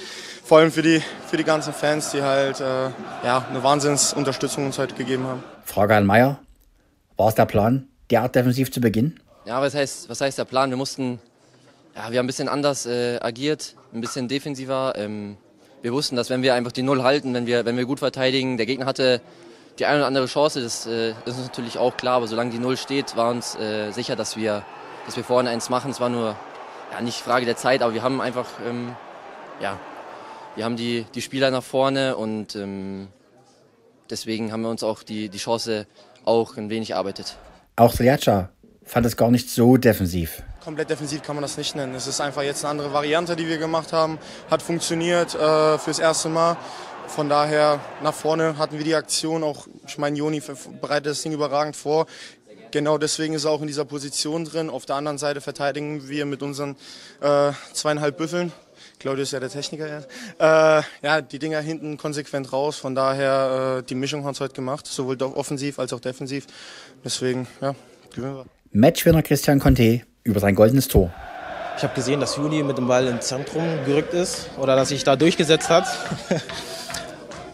vor 0.45 0.59
allem 0.59 0.71
für 0.71 0.83
die, 0.83 1.03
für 1.27 1.39
die 1.39 1.43
ganzen 1.43 1.73
Fans, 1.73 2.11
die 2.11 2.23
halt 2.23 2.61
äh, 2.61 2.91
ja, 3.25 3.45
eine 3.49 3.63
Wahnsinnsunterstützung 3.63 4.67
uns 4.67 4.79
heute 4.79 4.95
gegeben 4.95 5.25
haben. 5.25 5.43
Frage 5.65 5.97
an 5.97 6.05
Meier, 6.05 6.39
war 7.17 7.29
es 7.29 7.35
der 7.35 7.47
Plan, 7.47 7.89
derart 8.11 8.37
defensiv 8.37 8.71
zu 8.71 8.81
beginnen? 8.81 9.19
Ja, 9.47 9.61
was 9.61 9.75
heißt, 9.75 10.11
was 10.11 10.21
heißt 10.21 10.39
der 10.39 10.45
Plan? 10.45 10.69
Wir 10.69 10.77
mussten, 10.77 11.19
ja, 11.97 12.11
wir 12.13 12.19
haben 12.19 12.25
ein 12.25 12.27
bisschen 12.27 12.49
anders 12.49 12.85
äh, 12.85 13.19
agiert, 13.21 13.75
ein 13.95 14.03
bisschen 14.03 14.29
defensiver. 14.29 14.93
Ähm, 14.97 15.39
wir 15.81 15.95
wussten, 15.95 16.15
dass 16.15 16.29
wenn 16.29 16.43
wir 16.43 16.55
einfach 16.55 16.73
die 16.73 16.83
Null 16.83 17.03
halten, 17.03 17.33
wenn 17.33 17.47
wir, 17.47 17.65
wenn 17.65 17.79
wir 17.79 17.87
gut 17.87 18.01
verteidigen, 18.01 18.59
der 18.59 18.67
Gegner 18.67 18.85
hatte 18.85 19.23
die 19.79 19.87
eine 19.87 19.99
oder 19.99 20.07
andere 20.07 20.27
Chance, 20.27 20.63
das 20.63 20.87
äh, 20.87 21.13
ist 21.25 21.39
uns 21.39 21.47
natürlich 21.47 21.79
auch 21.79 21.97
klar, 21.97 22.17
aber 22.17 22.27
solange 22.27 22.51
die 22.51 22.59
Null 22.59 22.77
steht, 22.77 23.17
war 23.17 23.31
uns 23.31 23.57
äh, 23.57 23.91
sicher, 23.93 24.15
dass 24.15 24.37
wir, 24.37 24.63
dass 25.07 25.17
wir 25.17 25.25
vorne 25.25 25.51
eins 25.51 25.69
machen. 25.69 25.91
Es 25.91 26.01
war 26.01 26.09
nur 26.09 26.37
ja, 26.93 27.01
nicht 27.01 27.19
Frage 27.19 27.47
der 27.47 27.57
Zeit, 27.57 27.83
aber 27.83 27.95
wir 27.95 28.03
haben 28.03 28.21
einfach, 28.21 28.47
ähm, 28.67 28.95
ja, 29.61 29.79
wir 30.55 30.65
haben 30.65 30.77
die, 30.77 31.07
die 31.15 31.23
Spieler 31.23 31.51
nach 31.51 31.63
vorne 31.63 32.17
und 32.17 32.57
ähm, 32.57 33.09
deswegen 34.11 34.53
haben 34.53 34.63
wir 34.63 34.71
uns 34.71 34.83
auch 34.83 35.03
die, 35.03 35.29
die 35.29 35.39
Chance 35.39 35.87
auch 36.25 36.57
ein 36.57 36.71
wenig 36.71 36.91
erarbeitet. 36.91 37.37
Auch 37.77 37.93
Sliacha 37.95 38.51
fand 38.85 39.07
es 39.07 39.17
gar 39.17 39.31
nicht 39.31 39.49
so 39.49 39.77
defensiv. 39.77 40.43
Komplett 40.63 40.91
defensiv 40.91 41.23
kann 41.23 41.35
man 41.35 41.43
das 41.43 41.57
nicht 41.57 41.75
nennen. 41.75 41.95
Es 41.95 42.07
ist 42.07 42.21
einfach 42.21 42.43
jetzt 42.43 42.65
eine 42.65 42.71
andere 42.71 42.93
Variante, 42.93 43.35
die 43.35 43.49
wir 43.49 43.59
gemacht 43.59 43.93
haben. 43.93 44.19
Hat 44.51 44.63
funktioniert 44.63 45.35
äh, 45.35 45.79
fürs 45.79 45.99
erste 45.99 46.29
Mal. 46.29 46.57
Von 47.09 47.29
daher 47.29 47.81
nach 48.03 48.15
vorne 48.15 48.57
hatten 48.59 48.79
wir 48.79 48.85
die 48.85 48.95
Aktion 48.95 49.43
auch, 49.43 49.67
ich 49.87 49.99
meine, 49.99 50.17
Joni 50.17 50.41
bereitet 50.81 51.07
das 51.07 51.23
Ding 51.23 51.33
überragend 51.33 51.75
vor. 51.75 52.07
Genau 52.73 52.97
deswegen 52.97 53.35
ist 53.35 53.45
er 53.45 53.51
auch 53.51 53.61
in 53.61 53.67
dieser 53.67 53.85
Position 53.85 54.47
drin. 54.47 54.71
Auf 54.71 54.87
der 54.87 54.97
anderen 54.97 55.19
Seite 55.19 55.43
verteidigen 55.43 56.09
wir 56.09 56.25
mit 56.25 56.43
unseren 56.43 56.77
äh, 57.21 57.53
zweieinhalb 57.75 58.17
Büffeln. 58.17 58.51
Claudio 58.99 59.23
ist 59.23 59.33
ja 59.33 59.41
der 59.41 59.51
Techniker. 59.51 59.87
Ja, 60.41 60.79
äh, 60.79 60.83
ja 61.03 61.21
die 61.21 61.39
Dinger 61.39 61.61
hinten 61.61 61.99
konsequent 61.99 62.51
raus. 62.53 62.79
Von 62.79 62.95
daher, 62.95 63.81
äh, 63.81 63.83
die 63.83 63.95
Mischung 63.95 64.25
hat 64.25 64.35
es 64.35 64.41
heute 64.41 64.55
gemacht, 64.55 64.87
sowohl 64.87 65.21
offensiv 65.23 65.79
als 65.79 65.93
auch 65.93 66.01
defensiv. 66.01 66.47
Deswegen, 67.05 67.47
ja, 67.61 67.75
gewinnen 68.15 68.37
wir. 68.37 68.47
Matchwinner 68.73 69.23
Christian 69.23 69.59
Conte 69.59 70.01
über 70.25 70.41
sein 70.41 70.55
goldenes 70.55 70.89
Tor. 70.89 71.13
Ich 71.77 71.83
habe 71.83 71.95
gesehen, 71.95 72.21
dass 72.21 72.37
Juni 72.37 72.63
mit 72.63 72.79
dem 72.79 72.87
Ball 72.87 73.07
ins 73.07 73.27
Zentrum 73.27 73.65
gerückt 73.85 74.15
ist 74.15 74.49
oder 74.57 74.77
dass 74.77 74.89
sich 74.89 75.05
da 75.05 75.17
durchgesetzt 75.17 75.69
hat. 75.69 75.87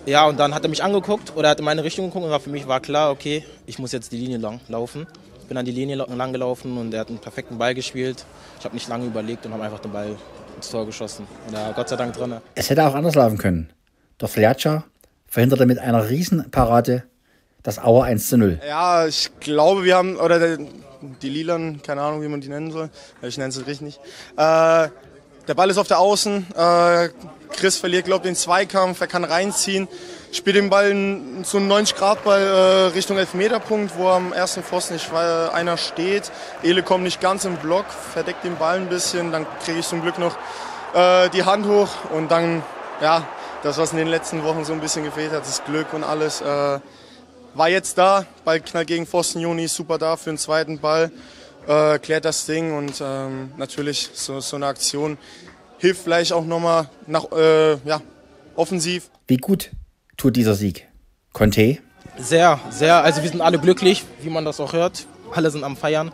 Ja, 0.08 0.24
und 0.24 0.40
dann 0.40 0.54
hat 0.54 0.62
er 0.62 0.70
mich 0.70 0.82
angeguckt 0.82 1.36
oder 1.36 1.50
hat 1.50 1.58
in 1.58 1.66
meine 1.66 1.84
Richtung 1.84 2.06
geguckt 2.06 2.24
und 2.24 2.40
für 2.40 2.48
mich 2.48 2.66
war 2.66 2.80
klar, 2.80 3.10
okay, 3.10 3.44
ich 3.66 3.78
muss 3.78 3.92
jetzt 3.92 4.10
die 4.10 4.16
Linie 4.16 4.38
lang 4.38 4.58
laufen. 4.66 5.06
Ich 5.42 5.48
bin 5.48 5.58
an 5.58 5.66
die 5.66 5.70
Linie 5.70 5.96
lang 5.96 6.32
gelaufen 6.32 6.78
und 6.78 6.94
er 6.94 7.00
hat 7.00 7.10
einen 7.10 7.18
perfekten 7.18 7.58
Ball 7.58 7.74
gespielt. 7.74 8.24
Ich 8.58 8.64
habe 8.64 8.74
nicht 8.74 8.88
lange 8.88 9.04
überlegt 9.04 9.44
und 9.44 9.52
habe 9.52 9.64
einfach 9.64 9.80
den 9.80 9.92
Ball 9.92 10.16
ins 10.56 10.70
Tor 10.70 10.86
geschossen. 10.86 11.26
Und 11.46 11.54
er 11.54 11.74
Gott 11.74 11.90
sei 11.90 11.96
Dank 11.96 12.14
drin. 12.14 12.36
Es 12.54 12.70
hätte 12.70 12.86
auch 12.86 12.94
anders 12.94 13.16
laufen 13.16 13.36
können. 13.36 13.70
Doch 14.16 14.30
Fliaccia 14.30 14.84
verhinderte 15.26 15.66
mit 15.66 15.78
einer 15.78 16.08
Riesenparade 16.08 17.02
das 17.62 17.78
Auer 17.78 18.04
1 18.04 18.30
zu 18.30 18.38
0. 18.38 18.60
Ja, 18.66 19.06
ich 19.06 19.30
glaube, 19.40 19.84
wir 19.84 19.94
haben, 19.94 20.16
oder 20.16 20.56
die 20.56 21.28
Lilan, 21.28 21.82
keine 21.82 22.00
Ahnung, 22.00 22.22
wie 22.22 22.28
man 22.28 22.40
die 22.40 22.48
nennen 22.48 22.70
soll. 22.70 22.88
Ich 23.20 23.36
nenne 23.36 23.52
sie 23.52 23.60
richtig 23.60 23.82
nicht. 23.82 24.00
Äh, 24.38 24.88
der 25.46 25.54
Ball 25.54 25.68
ist 25.68 25.76
auf 25.76 25.88
der 25.88 25.98
Außen. 25.98 26.46
Äh, 26.56 27.10
Chris 27.58 27.76
verliert, 27.76 28.04
glaube 28.04 28.24
ich, 28.24 28.30
den 28.30 28.36
Zweikampf. 28.36 29.00
Er 29.00 29.08
kann 29.08 29.24
reinziehen. 29.24 29.88
spielt 30.30 30.54
den 30.54 30.70
Ball 30.70 30.90
in, 30.90 31.42
so 31.42 31.58
einen 31.58 31.70
90-Grad-Ball 31.70 32.40
äh, 32.40 32.94
Richtung 32.94 33.18
Elfmeterpunkt, 33.18 33.98
wo 33.98 34.08
am 34.08 34.32
ersten 34.32 34.62
Pfosten 34.62 34.94
nicht 34.94 35.12
weil 35.12 35.50
einer 35.50 35.76
steht. 35.76 36.30
Ele 36.62 36.84
kommt 36.84 37.02
nicht 37.02 37.20
ganz 37.20 37.44
im 37.44 37.56
Block, 37.56 37.86
verdeckt 38.12 38.44
den 38.44 38.56
Ball 38.56 38.76
ein 38.76 38.88
bisschen, 38.88 39.32
dann 39.32 39.44
kriege 39.64 39.80
ich 39.80 39.88
zum 39.88 40.02
Glück 40.02 40.18
noch 40.18 40.36
äh, 40.94 41.28
die 41.30 41.44
Hand 41.44 41.66
hoch 41.66 41.88
und 42.14 42.30
dann, 42.30 42.62
ja, 43.00 43.26
das, 43.64 43.76
was 43.78 43.90
in 43.90 43.98
den 43.98 44.08
letzten 44.08 44.44
Wochen 44.44 44.64
so 44.64 44.72
ein 44.72 44.80
bisschen 44.80 45.02
gefehlt 45.02 45.32
hat, 45.32 45.42
das 45.42 45.64
Glück 45.64 45.92
und 45.92 46.04
alles, 46.04 46.40
äh, 46.40 46.78
war 47.54 47.68
jetzt 47.68 47.98
da. 47.98 48.24
Ball 48.44 48.60
knallt 48.60 48.86
gegen 48.86 49.04
Pfosten, 49.04 49.40
Juni 49.40 49.66
super 49.66 49.98
da 49.98 50.16
für 50.16 50.30
den 50.30 50.38
zweiten 50.38 50.78
Ball, 50.78 51.10
äh, 51.66 51.98
klärt 51.98 52.24
das 52.24 52.46
Ding 52.46 52.76
und 52.76 53.00
ähm, 53.00 53.52
natürlich 53.56 54.10
so, 54.12 54.38
so 54.38 54.56
eine 54.56 54.66
Aktion 54.66 55.18
hilft 55.78 56.02
vielleicht 56.02 56.32
auch 56.32 56.44
nochmal 56.44 56.88
nach, 57.06 57.30
äh, 57.32 57.76
ja, 57.84 58.00
offensiv. 58.54 59.10
Wie 59.26 59.36
gut 59.36 59.70
tut 60.16 60.36
dieser 60.36 60.54
Sieg? 60.54 60.86
Conte? 61.32 61.78
Sehr, 62.18 62.58
sehr. 62.70 63.02
Also 63.02 63.22
wir 63.22 63.30
sind 63.30 63.40
alle 63.40 63.58
glücklich, 63.58 64.04
wie 64.22 64.30
man 64.30 64.44
das 64.44 64.60
auch 64.60 64.72
hört. 64.72 65.06
Alle 65.32 65.50
sind 65.50 65.64
am 65.64 65.76
Feiern. 65.76 66.10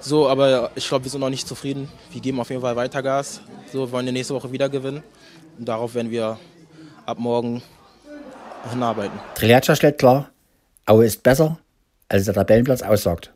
So, 0.00 0.28
aber 0.28 0.70
ich 0.74 0.88
glaube, 0.88 1.04
wir 1.04 1.10
sind 1.10 1.20
noch 1.20 1.30
nicht 1.30 1.46
zufrieden. 1.46 1.88
Wir 2.12 2.20
geben 2.20 2.40
auf 2.40 2.50
jeden 2.50 2.62
Fall 2.62 2.76
weiter 2.76 3.02
Gas. 3.02 3.40
So, 3.72 3.86
wir 3.86 3.92
wollen 3.92 4.06
die 4.06 4.12
nächste 4.12 4.34
Woche 4.34 4.50
wieder 4.52 4.68
gewinnen. 4.68 5.02
Und 5.58 5.68
darauf 5.68 5.94
werden 5.94 6.10
wir 6.10 6.38
ab 7.06 7.18
morgen 7.18 7.62
hinarbeiten. 8.70 9.18
Triljatscha 9.34 9.76
stellt 9.76 9.98
klar, 9.98 10.30
Aue 10.86 11.04
ist 11.04 11.22
besser, 11.22 11.58
als 12.08 12.24
der 12.24 12.34
Tabellenplatz 12.34 12.82
aussagt. 12.82 13.32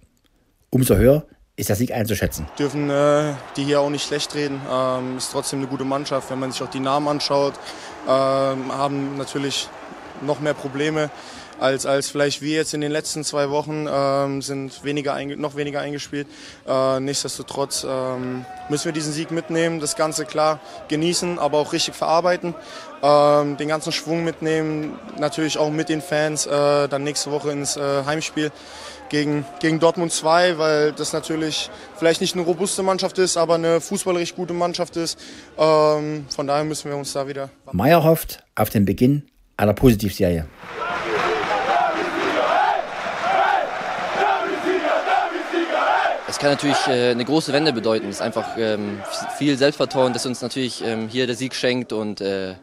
Umso 0.70 0.96
höher 0.96 1.26
ist 1.56 1.68
der 1.68 1.76
Sieg 1.76 1.92
einzuschätzen. 1.92 2.46
Dürfen 2.58 2.88
äh, 2.88 3.34
die 3.56 3.64
hier 3.64 3.80
auch 3.80 3.90
nicht 3.90 4.06
schlecht 4.06 4.34
reden. 4.34 4.60
Ähm, 4.70 5.18
ist 5.18 5.32
trotzdem 5.32 5.58
eine 5.58 5.68
gute 5.68 5.84
Mannschaft. 5.84 6.30
Wenn 6.30 6.40
man 6.40 6.52
sich 6.52 6.62
auch 6.62 6.70
die 6.70 6.80
Namen 6.80 7.08
anschaut, 7.08 7.54
ähm, 8.08 8.72
haben 8.72 9.16
natürlich 9.18 9.68
noch 10.22 10.40
mehr 10.40 10.54
Probleme 10.54 11.10
als, 11.62 11.86
als 11.86 12.10
vielleicht 12.10 12.42
wir 12.42 12.56
jetzt 12.56 12.74
in 12.74 12.80
den 12.80 12.90
letzten 12.90 13.22
zwei 13.22 13.48
Wochen, 13.50 13.86
ähm, 13.88 14.42
sind 14.42 14.82
weniger 14.84 15.24
noch 15.36 15.54
weniger 15.54 15.80
eingespielt. 15.80 16.26
Äh, 16.66 17.00
nichtsdestotrotz 17.00 17.86
ähm, 17.88 18.44
müssen 18.68 18.86
wir 18.86 18.92
diesen 18.92 19.12
Sieg 19.12 19.30
mitnehmen, 19.30 19.78
das 19.78 19.94
Ganze 19.94 20.24
klar 20.24 20.58
genießen, 20.88 21.38
aber 21.38 21.58
auch 21.58 21.72
richtig 21.72 21.94
verarbeiten, 21.94 22.54
ähm, 23.02 23.56
den 23.56 23.68
ganzen 23.68 23.92
Schwung 23.92 24.24
mitnehmen, 24.24 24.98
natürlich 25.18 25.56
auch 25.58 25.70
mit 25.70 25.88
den 25.88 26.02
Fans, 26.02 26.46
äh, 26.46 26.88
dann 26.88 27.04
nächste 27.04 27.30
Woche 27.30 27.52
ins 27.52 27.76
äh, 27.76 28.04
Heimspiel 28.04 28.50
gegen, 29.12 29.44
gegen 29.60 29.78
Dortmund 29.78 30.10
2, 30.10 30.58
weil 30.58 30.92
das 30.92 31.12
natürlich 31.12 31.70
vielleicht 31.96 32.20
nicht 32.22 32.34
eine 32.34 32.44
robuste 32.44 32.82
Mannschaft 32.82 33.18
ist, 33.18 33.36
aber 33.36 33.54
eine 33.54 33.80
fußballerisch 33.80 34.34
gute 34.34 34.54
Mannschaft 34.54 34.96
ist. 34.96 35.18
Ähm, 35.56 36.24
von 36.34 36.46
daher 36.46 36.64
müssen 36.64 36.90
wir 36.90 36.96
uns 36.96 37.12
da 37.12 37.28
wieder. 37.28 37.50
Meier 37.70 38.02
hofft 38.02 38.42
auf 38.56 38.70
den 38.70 38.86
Beginn 38.86 39.22
einer 39.56 39.74
Positivserie. 39.74 40.46
Es 46.26 46.38
kann 46.38 46.50
natürlich 46.50 46.86
äh, 46.88 47.10
eine 47.10 47.26
große 47.26 47.52
Wende 47.52 47.74
bedeuten. 47.74 48.08
Es 48.08 48.16
ist 48.16 48.22
einfach 48.22 48.56
ähm, 48.56 49.00
viel 49.36 49.58
Selbstvertrauen, 49.58 50.14
das 50.14 50.24
uns 50.24 50.40
natürlich 50.40 50.82
ähm, 50.82 51.08
hier 51.08 51.26
der 51.26 51.36
Sieg 51.36 51.54
schenkt. 51.54 51.92
Und 51.92 52.22
äh, 52.22 52.54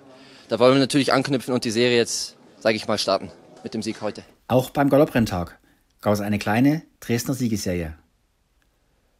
da 0.47 0.57
wollen 0.57 0.73
wir 0.73 0.79
natürlich 0.79 1.13
anknüpfen 1.13 1.53
und 1.53 1.63
die 1.63 1.71
Serie 1.71 1.97
jetzt, 1.97 2.35
sage 2.59 2.75
ich 2.75 2.87
mal, 2.87 2.97
starten 2.97 3.29
mit 3.63 3.75
dem 3.75 3.83
Sieg 3.83 4.01
heute. 4.01 4.23
Auch 4.47 4.71
beim 4.71 4.89
Galopprenntag 4.89 5.59
gab 6.01 6.13
es 6.13 6.21
eine 6.21 6.39
kleine 6.39 6.83
Dresdner 6.99 7.33
Siegesserie. 7.33 7.97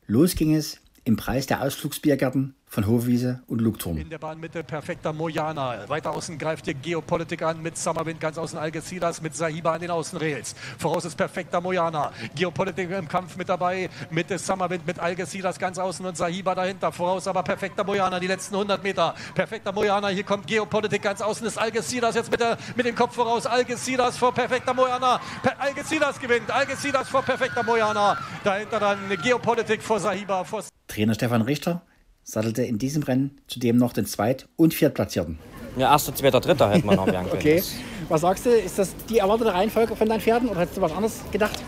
Los 0.07 0.35
ging 0.35 0.55
es 0.55 0.79
im 1.03 1.17
Preis 1.17 1.45
der 1.45 1.61
Ausflugsbiergärten 1.61 2.55
von 2.69 2.85
Hofwiese 2.85 3.41
und 3.47 3.61
Lugturm. 3.61 3.97
In 3.97 4.11
der 4.11 4.19
Bahnmitte 4.19 4.63
perfekter 4.63 5.11
Mojana. 5.11 5.89
Weiter 5.89 6.11
außen 6.11 6.37
greift 6.37 6.65
hier 6.65 6.75
Geopolitik 6.75 7.41
an 7.41 7.63
mit 7.63 7.75
Summerwind 7.77 8.21
ganz 8.21 8.37
außen 8.37 8.59
Algeciras, 8.59 9.23
mit 9.23 9.35
Sahiba 9.35 9.73
an 9.73 9.81
den 9.81 9.89
Außenrails. 9.89 10.53
Voraus 10.77 11.03
ist 11.03 11.15
perfekter 11.15 11.61
Mojana. 11.61 12.13
Geopolitik 12.35 12.91
im 12.91 13.07
Kampf 13.07 13.37
mit 13.37 13.49
dabei, 13.49 13.89
mit 14.11 14.29
Summerwind, 14.39 14.85
mit 14.85 14.99
Algeciras 14.99 15.57
ganz 15.57 15.79
außen 15.79 16.05
und 16.05 16.15
Sahiba 16.15 16.53
dahinter. 16.53 16.91
Voraus 16.91 17.27
aber 17.27 17.41
perfekter 17.41 17.83
Mojana, 17.83 18.19
die 18.19 18.27
letzten 18.27 18.53
100 18.53 18.83
Meter. 18.83 19.15
Perfekter 19.33 19.71
Mojana, 19.71 20.09
hier 20.09 20.23
kommt 20.23 20.45
Geopolitik 20.45 21.01
ganz 21.01 21.21
außen, 21.21 21.47
ist 21.47 21.57
Algeciras 21.57 22.13
jetzt 22.13 22.29
mit, 22.29 22.39
der, 22.39 22.59
mit 22.75 22.85
dem 22.85 22.95
Kopf 22.95 23.15
voraus. 23.15 23.47
Algeciras 23.47 24.15
vor 24.15 24.31
perfekter 24.31 24.75
Mojana. 24.75 25.19
Per 25.41 25.59
Algeciras 25.59 26.19
gewinnt, 26.19 26.51
Algeciras 26.51 27.09
vor 27.09 27.23
perfekter 27.23 27.63
Mojana. 27.63 28.15
Dahinter 28.43 28.79
dann 28.79 28.99
Geopolitik 29.23 29.81
vor 29.81 29.99
Sahiba. 29.99 30.43
Vor 30.43 30.63
Trainer 30.87 31.15
Stefan 31.15 31.41
Richter 31.41 31.81
sattelte 32.29 32.63
in 32.63 32.77
diesem 32.77 33.03
Rennen 33.03 33.31
zudem 33.47 33.77
noch 33.77 33.93
den 33.93 34.05
Zweit- 34.05 34.47
und 34.55 34.73
Viertplatzierten. 34.73 35.39
Ja, 35.77 35.91
erster, 35.91 36.13
zweiter, 36.13 36.39
dritter 36.39 36.69
hätte 36.69 36.85
man 36.85 36.95
noch 36.95 37.07
werden 37.11 37.27
können. 37.29 37.41
okay. 37.41 37.63
Was 38.07 38.21
sagst 38.21 38.45
du? 38.45 38.49
Ist 38.49 38.77
das 38.77 38.95
die 39.09 39.17
erwartete 39.19 39.53
Reihenfolge 39.53 39.95
von 39.95 40.07
deinen 40.07 40.21
Pferden 40.21 40.49
oder 40.49 40.61
hättest 40.61 40.77
du 40.77 40.81
was 40.81 40.91
anderes 40.91 41.19
gedacht? 41.31 41.59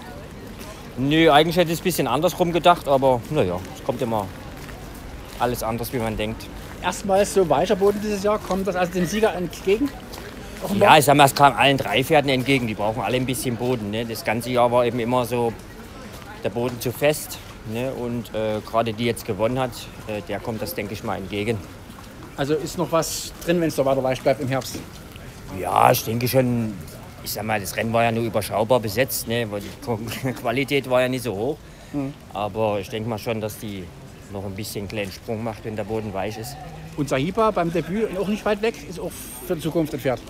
Nö, 0.97 1.31
eigentlich 1.31 1.55
hätte 1.57 1.69
ich 1.71 1.75
es 1.75 1.81
ein 1.81 1.83
bisschen 1.83 2.07
andersrum 2.07 2.51
gedacht, 2.51 2.87
aber 2.87 3.21
naja, 3.29 3.59
es 3.75 3.83
kommt 3.83 4.01
immer 4.01 4.27
alles 5.39 5.63
anders, 5.63 5.91
wie 5.93 5.97
man 5.97 6.17
denkt. 6.17 6.45
Erstmals 6.83 7.33
so 7.33 7.47
weicher 7.47 7.75
Boden 7.75 7.99
dieses 8.03 8.23
Jahr, 8.23 8.39
kommt 8.39 8.67
das 8.67 8.75
also 8.75 8.93
dem 8.93 9.05
Sieger 9.05 9.33
entgegen? 9.33 9.89
Offenbar? 10.63 10.89
Ja, 10.89 10.97
ich 10.97 11.05
sag 11.05 11.15
mal, 11.15 11.25
es 11.25 11.33
kam 11.35 11.53
allen 11.55 11.77
drei 11.77 12.03
Pferden 12.03 12.29
entgegen. 12.29 12.67
Die 12.67 12.73
brauchen 12.75 13.01
alle 13.01 13.17
ein 13.17 13.25
bisschen 13.25 13.55
Boden. 13.55 13.89
Ne? 13.89 14.05
Das 14.05 14.23
ganze 14.23 14.51
Jahr 14.51 14.71
war 14.71 14.85
eben 14.85 14.99
immer 14.99 15.25
so 15.25 15.53
der 16.43 16.49
Boden 16.49 16.79
zu 16.79 16.91
fest. 16.91 17.37
Ne? 17.67 17.91
Und 17.93 18.33
äh, 18.33 18.59
gerade 18.61 18.93
die 18.93 19.05
jetzt 19.05 19.25
gewonnen 19.25 19.59
hat, 19.59 19.71
äh, 20.07 20.21
der 20.27 20.39
kommt 20.39 20.61
das, 20.61 20.73
denke 20.73 20.93
ich 20.93 21.03
mal, 21.03 21.17
entgegen. 21.17 21.57
Also 22.37 22.53
ist 22.53 22.77
noch 22.77 22.91
was 22.91 23.33
drin, 23.45 23.61
wenn 23.61 23.67
es 23.67 23.75
so 23.75 23.85
weiter 23.85 24.03
weich 24.03 24.21
bleibt 24.21 24.41
im 24.41 24.47
Herbst? 24.47 24.79
Ja, 25.59 25.91
ich 25.91 26.03
denke 26.03 26.27
schon. 26.27 26.73
Ich 27.23 27.33
sag 27.33 27.43
mal, 27.43 27.59
das 27.59 27.75
Rennen 27.75 27.93
war 27.93 28.03
ja 28.03 28.11
nur 28.11 28.23
überschaubar 28.23 28.79
besetzt, 28.79 29.27
ne? 29.27 29.45
weil 29.51 29.61
die 29.61 30.31
Qualität 30.33 30.89
war 30.89 31.01
ja 31.01 31.07
nicht 31.07 31.23
so 31.23 31.35
hoch. 31.35 31.57
Mhm. 31.93 32.13
Aber 32.33 32.79
ich 32.79 32.89
denke 32.89 33.07
mal 33.07 33.19
schon, 33.19 33.39
dass 33.41 33.59
die 33.59 33.83
noch 34.33 34.43
ein 34.43 34.55
bisschen 34.55 34.81
einen 34.81 34.87
kleinen 34.87 35.11
Sprung 35.11 35.43
macht, 35.43 35.63
wenn 35.65 35.75
der 35.75 35.83
Boden 35.83 36.13
weich 36.13 36.37
ist. 36.39 36.55
Und 36.97 37.09
Sahiba 37.09 37.51
beim 37.51 37.71
Debüt 37.71 38.17
auch 38.17 38.27
nicht 38.27 38.43
weit 38.43 38.61
weg, 38.61 38.75
ist 38.89 38.99
auch 38.99 39.11
für 39.45 39.55
die 39.55 39.61
Zukunft 39.61 39.93
entfernt. 39.93 40.21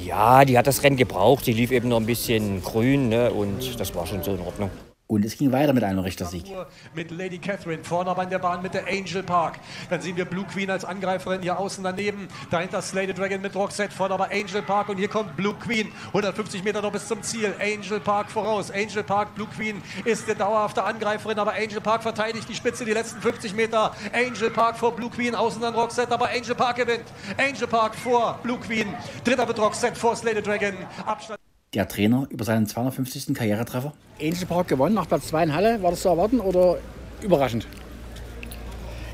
Ja, 0.00 0.44
die 0.44 0.58
hat 0.58 0.66
das 0.66 0.82
Rennen 0.82 0.96
gebraucht. 0.96 1.46
Die 1.46 1.52
lief 1.52 1.70
eben 1.70 1.88
noch 1.88 1.98
ein 1.98 2.06
bisschen 2.06 2.62
grün 2.62 3.10
ne? 3.10 3.30
und 3.30 3.78
das 3.78 3.94
war 3.94 4.06
schon 4.06 4.22
so 4.22 4.34
in 4.34 4.40
Ordnung. 4.40 4.70
Und 5.14 5.24
es 5.24 5.38
ging 5.38 5.52
weiter 5.52 5.72
mit 5.72 5.84
einem 5.84 6.00
Richtersieg. 6.00 6.44
Mit 6.92 7.12
Lady 7.12 7.38
Catherine 7.38 7.84
vorne 7.84 8.20
in 8.20 8.30
der 8.30 8.40
Bahn 8.40 8.62
mit 8.62 8.74
der 8.74 8.88
Angel 8.88 9.22
Park. 9.22 9.60
Dann 9.88 10.00
sehen 10.00 10.16
wir 10.16 10.24
Blue 10.24 10.44
Queen 10.44 10.68
als 10.68 10.84
Angreiferin 10.84 11.40
hier 11.40 11.56
außen 11.56 11.84
daneben. 11.84 12.26
Dahinter 12.50 12.82
Slade 12.82 13.14
Dragon 13.14 13.40
mit 13.40 13.54
Roxette 13.54 13.94
vorne 13.94 14.14
aber 14.14 14.32
Angel 14.32 14.60
Park 14.62 14.88
und 14.88 14.96
hier 14.96 15.06
kommt 15.06 15.36
Blue 15.36 15.54
Queen. 15.54 15.92
150 16.08 16.64
Meter 16.64 16.82
noch 16.82 16.90
bis 16.90 17.06
zum 17.06 17.22
Ziel. 17.22 17.54
Angel 17.60 18.00
Park 18.00 18.28
voraus. 18.28 18.72
Angel 18.72 19.04
Park, 19.04 19.36
Blue 19.36 19.46
Queen 19.46 19.80
ist 20.04 20.26
der 20.26 20.34
dauerhafte 20.34 20.82
Angreiferin, 20.82 21.38
aber 21.38 21.52
Angel 21.52 21.80
Park 21.80 22.02
verteidigt 22.02 22.48
die 22.48 22.56
Spitze 22.56 22.84
die 22.84 22.92
letzten 22.92 23.20
50 23.20 23.54
Meter. 23.54 23.94
Angel 24.12 24.50
Park 24.50 24.76
vor 24.78 24.96
Blue 24.96 25.10
Queen, 25.10 25.36
außen 25.36 25.62
dann 25.62 25.76
Roxette, 25.76 26.12
aber 26.12 26.30
Angel 26.30 26.56
Park 26.56 26.78
gewinnt. 26.78 27.04
Angel 27.36 27.68
Park 27.68 27.94
vor 27.94 28.40
Blue 28.42 28.58
Queen. 28.58 28.92
Dritter 29.22 29.46
wird 29.46 29.60
Roxette 29.60 29.94
vor 29.94 30.16
Slade 30.16 30.42
Dragon. 30.42 30.74
Abstand 31.06 31.43
der 31.74 31.88
Trainer 31.88 32.26
über 32.30 32.44
seinen 32.44 32.66
250. 32.66 33.34
Karrieretreffer. 33.34 33.92
Angel 34.20 34.46
Park 34.46 34.68
gewonnen 34.68 34.94
nach 34.94 35.08
Platz 35.08 35.28
2 35.28 35.44
in 35.44 35.54
Halle. 35.54 35.82
War 35.82 35.90
das 35.90 36.02
zu 36.02 36.08
erwarten 36.08 36.40
oder 36.40 36.78
überraschend? 37.20 37.66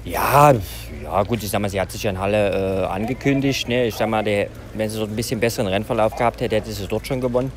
Ja, 0.04 0.52
ja 1.02 1.22
gut, 1.24 1.42
ich 1.42 1.50
sag 1.50 1.60
mal, 1.60 1.68
sie 1.68 1.80
hat 1.80 1.92
sich 1.92 2.02
ja 2.02 2.10
in 2.10 2.18
Halle 2.18 2.84
äh, 2.84 2.86
angekündigt. 2.86 3.68
Ne? 3.68 3.86
Ich 3.86 3.94
sag 3.94 4.08
mal, 4.08 4.24
der, 4.24 4.48
wenn 4.74 4.88
sie 4.88 4.98
dort 4.98 5.10
ein 5.10 5.16
bisschen 5.16 5.40
besseren 5.40 5.66
Rennverlauf 5.66 6.16
gehabt 6.16 6.40
hätte, 6.40 6.56
hätte 6.56 6.72
sie 6.72 6.86
dort 6.86 7.06
schon 7.06 7.20
gewonnen. 7.20 7.52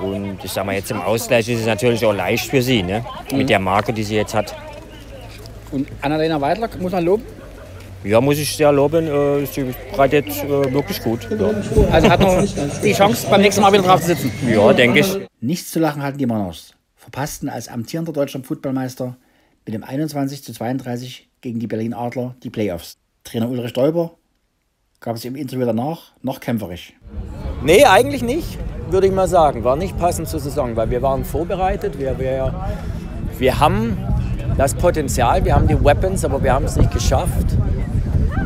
Und 0.00 0.44
ich 0.44 0.50
sag 0.50 0.66
mal, 0.66 0.74
jetzt 0.74 0.90
im 0.90 1.00
Ausgleich 1.00 1.48
ist 1.48 1.60
es 1.60 1.66
natürlich 1.66 2.04
auch 2.04 2.12
leicht 2.12 2.48
für 2.48 2.62
sie, 2.62 2.82
ne? 2.82 3.04
Mhm. 3.30 3.38
mit 3.38 3.48
der 3.48 3.58
Marke, 3.58 3.92
die 3.92 4.02
sie 4.02 4.16
jetzt 4.16 4.34
hat. 4.34 4.54
Und 5.70 5.88
Annalena 6.00 6.40
Weidler, 6.40 6.68
muss 6.80 6.92
man 6.92 7.04
loben? 7.04 7.24
Ja, 8.04 8.20
muss 8.20 8.36
ich 8.38 8.54
sehr 8.54 8.70
loben. 8.70 9.06
Äh, 9.06 9.46
sie 9.46 9.74
reitet 9.94 10.26
äh, 10.26 10.72
wirklich 10.72 11.02
gut. 11.02 11.26
Ja. 11.30 11.50
Also 11.90 12.10
hat 12.10 12.20
noch 12.20 12.44
die 12.82 12.92
Chance, 12.92 13.26
beim 13.30 13.40
nächsten 13.40 13.62
Mal 13.62 13.72
wieder 13.72 13.82
drauf 13.82 14.02
zu 14.02 14.08
sitzen. 14.08 14.30
Ja, 14.46 14.72
denke 14.74 15.00
ich. 15.00 15.18
Nichts 15.40 15.70
zu 15.70 15.80
lachen 15.80 16.02
hatten 16.02 16.18
die 16.18 16.26
Manners. 16.26 16.74
Verpassten 16.96 17.48
als 17.48 17.68
amtierender 17.68 18.12
deutscher 18.12 18.42
Footballmeister 18.42 19.16
mit 19.64 19.74
dem 19.74 19.82
21 19.82 20.44
zu 20.44 20.52
32 20.52 21.30
gegen 21.40 21.58
die 21.58 21.66
Berlin 21.66 21.94
Adler 21.94 22.34
die 22.42 22.50
Playoffs. 22.50 22.98
Trainer 23.24 23.48
Ulrich 23.48 23.72
Däuber 23.72 24.12
gab 25.00 25.16
es 25.16 25.24
im 25.24 25.34
Interview 25.34 25.64
danach 25.64 26.12
noch 26.20 26.40
kämpferisch. 26.40 26.92
Nee, 27.62 27.84
eigentlich 27.84 28.22
nicht, 28.22 28.58
würde 28.90 29.06
ich 29.06 29.14
mal 29.14 29.28
sagen. 29.28 29.64
War 29.64 29.76
nicht 29.76 29.98
passend 29.98 30.28
zur 30.28 30.40
Saison, 30.40 30.76
weil 30.76 30.90
wir 30.90 31.00
waren 31.00 31.24
vorbereitet. 31.24 31.98
Wir, 31.98 32.18
wir, 32.18 32.54
wir 33.38 33.60
haben 33.60 33.96
das 34.58 34.74
Potenzial, 34.74 35.42
wir 35.46 35.54
haben 35.54 35.68
die 35.68 35.82
Weapons, 35.82 36.22
aber 36.24 36.42
wir 36.42 36.52
haben 36.52 36.66
es 36.66 36.76
nicht 36.76 36.92
geschafft 36.92 37.56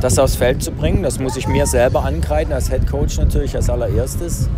das 0.00 0.18
aufs 0.18 0.36
Feld 0.36 0.62
zu 0.62 0.70
bringen. 0.72 1.02
Das 1.02 1.18
muss 1.18 1.36
ich 1.36 1.48
mir 1.48 1.66
selber 1.66 2.04
ankreiden, 2.04 2.52
als 2.52 2.70
Head 2.70 2.86
Coach 2.86 3.18
natürlich 3.18 3.54
als 3.56 3.68
allererstes. 3.68 4.48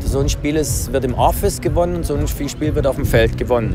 So 0.00 0.20
ein 0.20 0.28
Spiel 0.28 0.56
ist, 0.56 0.92
wird 0.92 1.04
im 1.04 1.14
Office 1.14 1.60
gewonnen 1.60 1.96
und 1.96 2.06
so 2.06 2.14
ein 2.14 2.26
Spiel 2.26 2.74
wird 2.74 2.86
auf 2.86 2.96
dem 2.96 3.06
Feld 3.06 3.36
gewonnen. 3.36 3.74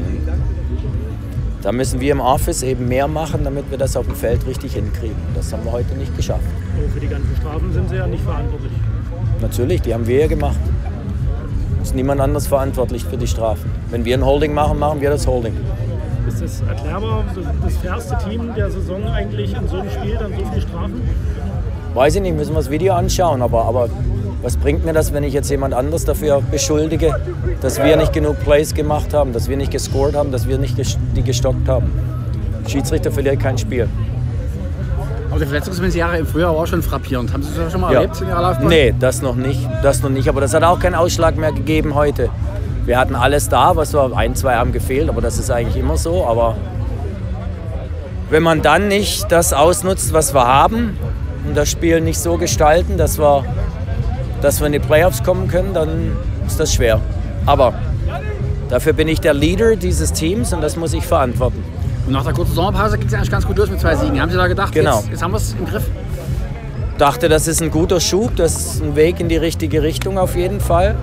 Da 1.61 1.71
müssen 1.71 1.99
wir 1.99 2.11
im 2.11 2.19
Office 2.19 2.61
eben 2.61 2.87
mehr 2.87 3.07
machen, 3.07 3.43
damit 3.43 3.71
wir 3.71 3.77
das 3.77 3.97
auf 3.97 4.05
dem 4.05 4.15
Feld 4.15 4.45
richtig 4.45 4.73
hinkriegen. 4.73 5.15
Das 5.33 5.51
haben 5.51 5.63
wir 5.63 5.71
heute 5.71 5.95
nicht 5.95 6.15
geschafft. 6.15 6.43
Aber 6.77 6.89
für 6.89 6.99
die 6.99 7.07
ganzen 7.07 7.35
Strafen 7.37 7.73
sind 7.73 7.89
Sie 7.89 7.95
ja 7.95 8.05
nicht 8.05 8.23
verantwortlich. 8.23 8.71
Natürlich, 9.41 9.81
die 9.81 9.93
haben 9.93 10.05
wir 10.05 10.19
ja 10.19 10.27
gemacht. 10.27 10.59
Ist 11.81 11.95
niemand 11.95 12.21
anders 12.21 12.47
verantwortlich 12.47 13.05
für 13.05 13.17
die 13.17 13.27
Strafen. 13.27 13.71
Wenn 13.89 14.05
wir 14.05 14.17
ein 14.17 14.25
Holding 14.25 14.53
machen, 14.53 14.77
machen 14.77 15.01
wir 15.01 15.09
das 15.09 15.25
Holding. 15.25 15.55
Ist 16.45 16.61
das 16.61 16.69
erklärbar, 16.69 17.23
das 17.63 17.77
fairste 17.77 18.17
Team 18.29 18.53
der 18.55 18.69
Saison 18.69 19.07
eigentlich 19.07 19.55
in 19.55 19.67
so 19.67 19.77
einem 19.77 19.89
Spiel 19.89 20.15
dann 20.15 20.31
so 20.31 20.45
viele 20.45 20.61
Strafen? 20.61 21.01
Weiß 21.95 22.15
ich 22.15 22.21
nicht, 22.21 22.35
müssen 22.35 22.51
wir 22.51 22.57
das 22.57 22.69
Video 22.69 22.93
anschauen. 22.93 23.41
Aber, 23.41 23.65
aber 23.65 23.89
was 24.43 24.55
bringt 24.55 24.85
mir 24.85 24.93
das, 24.93 25.11
wenn 25.11 25.23
ich 25.23 25.33
jetzt 25.33 25.49
jemand 25.49 25.73
anders 25.73 26.05
dafür 26.05 26.43
beschuldige, 26.51 27.15
dass 27.61 27.81
wir 27.81 27.97
nicht 27.97 28.13
genug 28.13 28.39
Plays 28.41 28.75
gemacht 28.75 29.11
haben, 29.11 29.33
dass 29.33 29.49
wir 29.49 29.57
nicht 29.57 29.71
gescored 29.71 30.15
haben, 30.15 30.31
dass 30.31 30.47
wir 30.47 30.59
nicht 30.59 30.77
die 31.15 31.23
gestockt 31.23 31.67
haben? 31.67 31.91
Schiedsrichter 32.67 33.11
verliert 33.11 33.39
kein 33.39 33.57
Spiel. 33.57 33.89
Aber 35.31 35.39
die 35.39 35.47
Verletzungsmisere 35.47 36.19
im 36.19 36.27
Frühjahr 36.27 36.55
war 36.55 36.67
schon 36.67 36.83
frappierend. 36.83 37.33
Haben 37.33 37.41
Sie 37.41 37.49
das 37.57 37.71
schon 37.71 37.81
mal 37.81 37.91
ja. 37.91 38.01
erlebt 38.01 38.21
in 38.21 38.27
Ihrer 38.27 38.41
Laufbahn? 38.43 38.67
Nee, 38.67 38.93
das 38.99 39.23
noch 39.23 39.35
nicht. 39.35 39.67
Das 39.81 40.03
noch 40.03 40.11
nicht. 40.11 40.29
Aber 40.29 40.41
das 40.41 40.53
hat 40.53 40.63
auch 40.63 40.79
keinen 40.79 40.95
Ausschlag 40.95 41.37
mehr 41.37 41.51
gegeben 41.51 41.95
heute. 41.95 42.29
Wir 42.85 42.99
hatten 42.99 43.15
alles 43.15 43.49
da, 43.49 43.75
was 43.75 43.93
wir 43.93 44.15
ein, 44.15 44.35
zwei 44.35 44.55
haben 44.55 44.71
gefehlt, 44.71 45.09
aber 45.09 45.21
das 45.21 45.39
ist 45.39 45.49
eigentlich 45.49 45.77
immer 45.77 45.97
so. 45.97 46.25
Aber 46.25 46.55
wenn 48.29 48.43
man 48.43 48.61
dann 48.61 48.87
nicht 48.87 49.31
das 49.31 49.53
ausnutzt, 49.53 50.13
was 50.13 50.35
wir 50.35 50.45
haben 50.45 50.97
und 51.47 51.57
das 51.57 51.69
Spiel 51.69 51.99
nicht 52.01 52.19
so 52.19 52.37
gestalten, 52.37 52.97
dass 52.97 53.17
wir, 53.17 53.43
dass 54.41 54.59
wir 54.59 54.67
in 54.67 54.73
die 54.73 54.79
Playoffs 54.79 55.23
kommen 55.23 55.47
können, 55.47 55.73
dann 55.73 56.15
ist 56.45 56.59
das 56.59 56.73
schwer. 56.73 57.01
Aber 57.47 57.73
dafür 58.69 58.93
bin 58.93 59.07
ich 59.07 59.19
der 59.19 59.33
Leader 59.33 59.75
dieses 59.75 60.13
Teams 60.13 60.53
und 60.53 60.61
das 60.61 60.75
muss 60.75 60.93
ich 60.93 61.05
verantworten. 61.05 61.63
Und 62.05 62.13
nach 62.13 62.23
der 62.23 62.33
kurzen 62.33 62.53
Sommerpause 62.53 62.99
ging 62.99 63.07
es 63.07 63.15
eigentlich 63.15 63.31
ganz 63.31 63.47
gut 63.47 63.57
los 63.57 63.71
mit 63.71 63.79
zwei 63.79 63.95
Siegen. 63.95 64.21
Haben 64.21 64.29
Sie 64.29 64.37
da 64.37 64.45
gedacht, 64.45 64.73
genau. 64.73 64.99
jetzt, 64.99 65.09
jetzt 65.09 65.23
haben 65.23 65.31
wir 65.31 65.37
es 65.37 65.55
im 65.57 65.65
Griff? 65.65 65.85
Dachte, 66.99 67.29
das 67.29 67.47
ist 67.47 67.63
ein 67.63 67.71
guter 67.71 67.99
Schub, 67.99 68.35
das 68.35 68.55
ist 68.55 68.83
ein 68.83 68.95
Weg 68.95 69.19
in 69.19 69.27
die 69.27 69.37
richtige 69.37 69.81
Richtung 69.81 70.19
auf 70.19 70.35
jeden 70.35 70.61
Fall. 70.61 70.95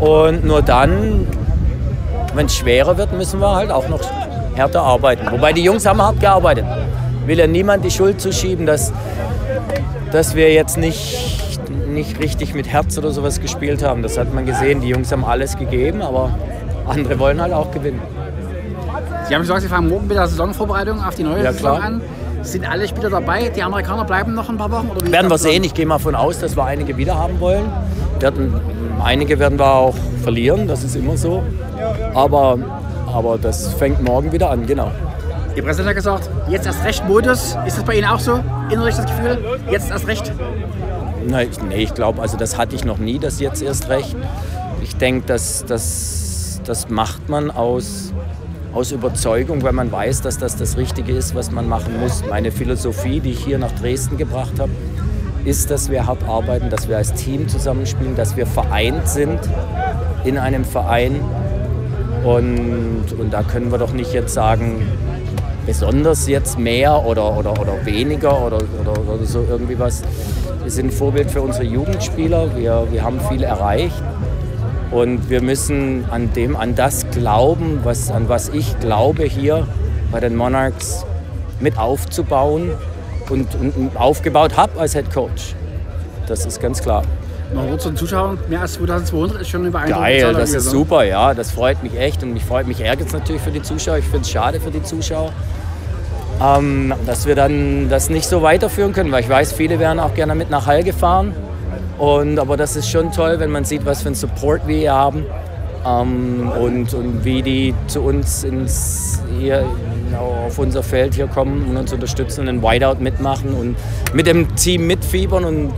Und 0.00 0.44
nur 0.44 0.62
dann, 0.62 1.26
wenn 2.34 2.46
es 2.46 2.56
schwerer 2.56 2.96
wird, 2.96 3.12
müssen 3.12 3.40
wir 3.40 3.54
halt 3.54 3.70
auch 3.70 3.88
noch 3.88 4.00
härter 4.54 4.82
arbeiten. 4.82 5.30
Wobei 5.30 5.52
die 5.52 5.62
Jungs 5.62 5.86
haben 5.86 6.00
hart 6.00 6.20
gearbeitet. 6.20 6.64
Will 7.26 7.38
ja 7.38 7.46
niemand 7.46 7.84
die 7.84 7.90
Schuld 7.90 8.20
zuschieben, 8.20 8.66
dass, 8.66 8.92
dass 10.10 10.34
wir 10.34 10.52
jetzt 10.52 10.78
nicht, 10.78 11.40
nicht 11.88 12.18
richtig 12.18 12.54
mit 12.54 12.68
Herz 12.68 12.96
oder 12.96 13.10
sowas 13.10 13.40
gespielt 13.40 13.82
haben. 13.82 14.02
Das 14.02 14.16
hat 14.16 14.32
man 14.34 14.46
gesehen. 14.46 14.80
Die 14.80 14.88
Jungs 14.88 15.12
haben 15.12 15.24
alles 15.24 15.56
gegeben, 15.56 16.00
aber 16.02 16.30
andere 16.86 17.18
wollen 17.18 17.40
halt 17.40 17.52
auch 17.52 17.70
gewinnen. 17.70 18.00
Sie 19.28 19.34
haben 19.34 19.42
gesagt, 19.42 19.60
Sie 19.60 19.68
fangen 19.68 19.88
morgen 19.88 20.08
mit 20.08 20.16
der 20.16 20.26
Saisonvorbereitung 20.26 21.04
auf 21.04 21.14
die 21.14 21.22
neue 21.22 21.44
ja, 21.44 21.52
Saison 21.52 21.80
an. 21.80 22.02
Sind 22.42 22.68
alle 22.68 22.88
Spieler 22.88 23.10
dabei? 23.10 23.50
Die 23.50 23.62
Amerikaner 23.62 24.04
bleiben 24.04 24.34
noch 24.34 24.48
ein 24.48 24.56
paar 24.56 24.70
Wochen? 24.72 24.90
Oder 24.96 25.12
werden 25.12 25.30
wir 25.30 25.38
sehen. 25.38 25.62
Ich 25.62 25.74
gehe 25.74 25.84
mal 25.84 25.98
davon 25.98 26.14
aus, 26.14 26.40
dass 26.40 26.56
wir 26.56 26.64
einige 26.64 26.96
wieder 26.96 27.16
haben 27.16 27.38
wollen. 27.38 27.70
Werden, 28.18 28.54
einige 29.02 29.38
werden 29.38 29.58
wir 29.58 29.72
auch 29.72 29.94
verlieren, 30.22 30.68
das 30.68 30.84
ist 30.84 30.96
immer 30.96 31.16
so. 31.16 31.42
Aber, 32.14 32.58
aber 33.06 33.38
das 33.38 33.74
fängt 33.74 34.02
morgen 34.02 34.32
wieder 34.32 34.50
an, 34.50 34.66
genau. 34.66 34.90
Ihr 35.56 35.64
Präsident 35.64 35.88
hat 35.88 35.96
gesagt, 35.96 36.30
jetzt 36.48 36.66
erst 36.66 36.84
recht 36.84 37.06
Modus. 37.08 37.56
Ist 37.66 37.76
das 37.76 37.84
bei 37.84 37.94
Ihnen 37.94 38.08
auch 38.08 38.20
so? 38.20 38.40
Innerlich 38.70 38.94
das 38.96 39.06
Gefühl, 39.06 39.38
jetzt 39.70 39.90
erst 39.90 40.06
recht? 40.06 40.32
Nein, 41.26 41.48
ich, 41.50 41.62
nee, 41.62 41.82
ich 41.82 41.94
glaube, 41.94 42.22
also 42.22 42.36
das 42.36 42.56
hatte 42.56 42.76
ich 42.76 42.84
noch 42.84 42.98
nie, 42.98 43.18
das 43.18 43.40
jetzt 43.40 43.62
erst 43.62 43.88
recht. 43.88 44.16
Ich 44.82 44.96
denke, 44.96 45.26
das, 45.26 45.64
das, 45.66 46.60
das 46.64 46.88
macht 46.88 47.28
man 47.28 47.50
aus 47.50 48.12
aus 48.72 48.92
Überzeugung, 48.92 49.62
weil 49.62 49.72
man 49.72 49.90
weiß, 49.90 50.22
dass 50.22 50.38
das 50.38 50.56
das 50.56 50.76
Richtige 50.76 51.12
ist, 51.12 51.34
was 51.34 51.50
man 51.50 51.68
machen 51.68 51.98
muss. 51.98 52.22
Meine 52.28 52.52
Philosophie, 52.52 53.20
die 53.20 53.32
ich 53.32 53.44
hier 53.44 53.58
nach 53.58 53.72
Dresden 53.72 54.16
gebracht 54.16 54.52
habe, 54.58 54.70
ist, 55.44 55.70
dass 55.70 55.90
wir 55.90 56.06
hart 56.06 56.22
arbeiten, 56.24 56.70
dass 56.70 56.88
wir 56.88 56.96
als 56.96 57.14
Team 57.14 57.48
zusammenspielen, 57.48 58.16
dass 58.16 58.36
wir 58.36 58.46
vereint 58.46 59.08
sind 59.08 59.38
in 60.24 60.38
einem 60.38 60.64
Verein. 60.64 61.20
Und, 62.24 63.06
und 63.18 63.32
da 63.32 63.42
können 63.42 63.72
wir 63.72 63.78
doch 63.78 63.92
nicht 63.92 64.12
jetzt 64.12 64.34
sagen, 64.34 64.82
besonders 65.66 66.28
jetzt 66.28 66.58
mehr 66.58 67.06
oder, 67.06 67.36
oder, 67.38 67.52
oder 67.52 67.84
weniger 67.84 68.44
oder, 68.44 68.58
oder, 68.80 68.92
oder 69.08 69.24
so 69.24 69.46
irgendwie 69.48 69.78
was. 69.78 70.02
Wir 70.62 70.70
sind 70.70 70.86
ein 70.86 70.92
Vorbild 70.92 71.30
für 71.30 71.40
unsere 71.40 71.64
Jugendspieler. 71.64 72.56
Wir, 72.56 72.86
wir 72.90 73.02
haben 73.02 73.20
viel 73.30 73.42
erreicht. 73.42 74.02
Und 74.90 75.30
wir 75.30 75.40
müssen 75.40 76.04
an, 76.10 76.32
dem, 76.32 76.56
an 76.56 76.74
das 76.74 77.08
glauben, 77.10 77.80
was, 77.84 78.10
an 78.10 78.28
was 78.28 78.48
ich 78.48 78.78
glaube 78.80 79.24
hier 79.24 79.66
bei 80.10 80.18
den 80.18 80.34
Monarchs 80.34 81.06
mit 81.60 81.78
aufzubauen 81.78 82.72
und, 83.30 83.48
und 83.54 83.96
aufgebaut 83.96 84.56
habe 84.56 84.78
als 84.78 84.92
Head 84.92 85.12
Coach. 85.12 85.54
Das 86.26 86.46
ist 86.46 86.60
ganz 86.60 86.82
klar. 86.82 87.02
Noch 87.52 87.78
zu 87.78 87.88
den 87.88 87.96
Zuschauern, 87.96 88.38
mehr 88.48 88.60
als 88.60 88.74
2200 88.74 89.40
ist 89.40 89.48
schon 89.48 89.62
eine 89.62 89.70
beeindruckende 89.72 90.20
Geil, 90.20 90.34
das 90.34 90.54
ist 90.54 90.70
super, 90.70 91.02
ja, 91.02 91.34
das 91.34 91.50
freut 91.50 91.82
mich 91.82 91.98
echt 91.98 92.22
und 92.22 92.32
mich 92.32 92.44
freut 92.44 92.68
mich 92.68 92.80
ärgert 92.80 93.08
es 93.08 93.12
natürlich 93.12 93.42
für 93.42 93.50
die 93.50 93.62
Zuschauer. 93.62 93.98
Ich 93.98 94.04
finde 94.04 94.20
es 94.20 94.30
schade 94.30 94.60
für 94.60 94.70
die 94.70 94.82
Zuschauer, 94.84 95.32
ähm, 96.40 96.94
dass 97.06 97.26
wir 97.26 97.34
dann 97.34 97.88
das 97.88 98.08
nicht 98.08 98.26
so 98.26 98.42
weiterführen 98.42 98.92
können, 98.92 99.10
weil 99.10 99.22
ich 99.22 99.28
weiß, 99.28 99.52
viele 99.52 99.80
wären 99.80 99.98
auch 99.98 100.14
gerne 100.14 100.36
mit 100.36 100.48
nach 100.48 100.66
Hall 100.66 100.84
gefahren 100.84 101.34
und, 101.98 102.38
aber 102.38 102.56
das 102.56 102.76
ist 102.76 102.88
schon 102.88 103.10
toll, 103.10 103.40
wenn 103.40 103.50
man 103.50 103.64
sieht, 103.64 103.84
was 103.84 104.02
für 104.02 104.06
einen 104.06 104.14
Support 104.14 104.68
wir 104.68 104.76
hier 104.76 104.94
haben 104.94 105.26
ähm, 105.84 106.52
und, 106.58 106.94
und 106.94 107.24
wie 107.24 107.42
die 107.42 107.74
zu 107.88 108.02
uns 108.02 108.44
ins, 108.44 109.20
hier 109.40 109.64
auf 110.20 110.58
unser 110.58 110.82
Feld 110.82 111.14
hier 111.14 111.26
kommen 111.26 111.68
und 111.68 111.76
uns 111.76 111.92
unterstützen 111.92 112.42
und 112.42 112.48
einen 112.48 112.62
Whiteout 112.62 113.00
mitmachen 113.00 113.54
und 113.54 113.76
mit 114.14 114.26
dem 114.26 114.54
Team 114.56 114.86
mitfiebern 114.86 115.44
und 115.44 115.72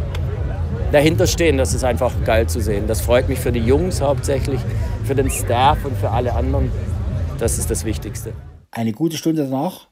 dahinter 0.91 1.27
stehen. 1.27 1.57
Das 1.57 1.75
ist 1.75 1.85
einfach 1.85 2.13
geil 2.25 2.49
zu 2.49 2.61
sehen. 2.61 2.87
Das 2.87 3.01
freut 3.01 3.29
mich 3.29 3.39
für 3.39 3.53
die 3.53 3.61
Jungs 3.61 4.01
hauptsächlich, 4.01 4.61
für 5.05 5.15
den 5.15 5.31
Staff 5.31 5.85
und 5.85 5.97
für 5.97 6.11
alle 6.11 6.35
anderen. 6.35 6.71
Das 7.39 7.59
ist 7.59 7.71
das 7.71 7.85
Wichtigste. 7.85 8.33
Eine 8.71 8.93
gute 8.93 9.17
Stunde 9.17 9.45
danach 9.45 9.89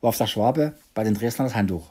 warf 0.00 0.16
der 0.16 0.26
Schwabe 0.26 0.74
bei 0.94 1.04
den 1.04 1.14
Dresdner 1.14 1.44
das 1.44 1.54
Handtuch. 1.54 1.90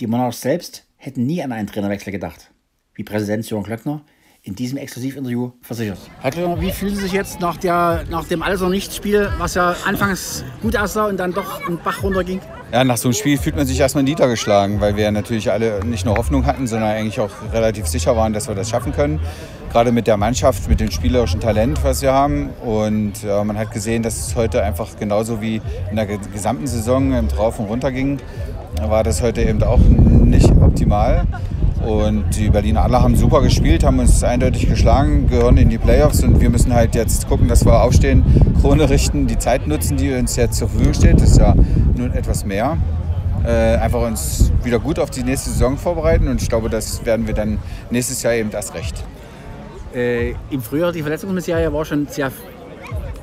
Die 0.00 0.06
Monarchs 0.06 0.40
selbst 0.40 0.86
hätten 0.96 1.26
nie 1.26 1.42
an 1.42 1.52
einen 1.52 1.66
Trainerwechsel 1.66 2.12
gedacht, 2.12 2.50
wie 2.94 3.04
Präsident 3.04 3.48
Jürgen 3.48 3.64
Klöckner 3.64 4.02
in 4.44 4.56
diesem 4.56 4.76
Exklusivinterview 4.76 5.52
versichert. 5.60 5.98
Herr 6.20 6.32
Klöckner, 6.32 6.60
wie 6.60 6.72
fühlen 6.72 6.96
Sie 6.96 7.02
sich 7.02 7.12
jetzt 7.12 7.38
nach, 7.38 7.56
der, 7.56 8.04
nach 8.10 8.24
dem 8.24 8.42
Alles- 8.42 8.60
oder 8.60 8.70
Nichts-Spiel, 8.70 9.30
was 9.38 9.54
ja 9.54 9.76
anfangs 9.86 10.44
gut 10.60 10.76
aussah 10.76 11.06
und 11.06 11.16
dann 11.18 11.32
doch 11.32 11.64
einen 11.64 11.78
Bach 11.78 12.02
runterging? 12.02 12.40
Ja, 12.72 12.82
nach 12.82 12.96
so 12.96 13.08
einem 13.08 13.14
Spiel 13.14 13.38
fühlt 13.38 13.54
man 13.54 13.66
sich 13.66 13.78
erstmal 13.78 14.02
niedergeschlagen, 14.02 14.80
weil 14.80 14.96
wir 14.96 15.10
natürlich 15.12 15.52
alle 15.52 15.84
nicht 15.84 16.04
nur 16.04 16.16
Hoffnung 16.16 16.44
hatten, 16.44 16.66
sondern 16.66 16.90
eigentlich 16.90 17.20
auch 17.20 17.30
relativ 17.52 17.86
sicher 17.86 18.16
waren, 18.16 18.32
dass 18.32 18.48
wir 18.48 18.56
das 18.56 18.68
schaffen 18.68 18.92
können. 18.92 19.20
Gerade 19.70 19.92
mit 19.92 20.08
der 20.08 20.16
Mannschaft, 20.16 20.68
mit 20.68 20.80
dem 20.80 20.90
spielerischen 20.90 21.38
Talent, 21.38 21.84
was 21.84 22.02
wir 22.02 22.12
haben. 22.12 22.50
Und 22.64 23.22
äh, 23.24 23.44
man 23.44 23.56
hat 23.56 23.70
gesehen, 23.70 24.02
dass 24.02 24.26
es 24.26 24.34
heute 24.34 24.64
einfach 24.64 24.96
genauso 24.96 25.40
wie 25.40 25.62
in 25.90 25.96
der 25.96 26.06
gesamten 26.06 26.66
Saison 26.66 27.12
im 27.12 27.28
Drauf 27.28 27.60
und 27.60 27.66
Runter 27.66 27.92
ging, 27.92 28.18
war 28.80 29.04
das 29.04 29.22
heute 29.22 29.42
eben 29.42 29.62
auch 29.62 29.78
nicht 29.78 30.50
optimal. 30.50 31.26
Und 31.86 32.36
die 32.36 32.48
Berliner 32.48 32.84
Adler 32.84 33.02
haben 33.02 33.16
super 33.16 33.42
gespielt, 33.42 33.82
haben 33.82 33.98
uns 33.98 34.22
eindeutig 34.22 34.68
geschlagen, 34.68 35.26
gehören 35.28 35.56
in 35.56 35.68
die 35.68 35.78
Playoffs 35.78 36.22
und 36.22 36.40
wir 36.40 36.48
müssen 36.48 36.72
halt 36.72 36.94
jetzt 36.94 37.28
gucken, 37.28 37.48
dass 37.48 37.64
wir 37.64 37.82
aufstehen, 37.82 38.24
Krone 38.60 38.88
richten, 38.88 39.26
die 39.26 39.38
Zeit 39.38 39.66
nutzen, 39.66 39.96
die 39.96 40.12
uns 40.12 40.36
jetzt 40.36 40.58
zur 40.58 40.68
Verfügung 40.68 40.94
steht. 40.94 41.20
Das 41.20 41.32
ist 41.32 41.38
ja 41.38 41.54
nun 41.96 42.12
etwas 42.12 42.44
mehr. 42.44 42.76
Äh, 43.44 43.76
einfach 43.76 44.02
uns 44.02 44.52
wieder 44.62 44.78
gut 44.78 45.00
auf 45.00 45.10
die 45.10 45.24
nächste 45.24 45.50
Saison 45.50 45.76
vorbereiten 45.76 46.28
und 46.28 46.40
ich 46.40 46.48
glaube, 46.48 46.70
das 46.70 47.04
werden 47.04 47.26
wir 47.26 47.34
dann 47.34 47.58
nächstes 47.90 48.22
Jahr 48.22 48.34
eben 48.34 48.52
erst 48.52 48.74
recht. 48.74 49.02
Äh, 49.92 50.34
Im 50.50 50.62
Frühjahr 50.62 50.92
die 50.92 51.02
Verletzungsmisere 51.02 51.72
war 51.72 51.84
schon 51.84 52.06
sehr 52.06 52.30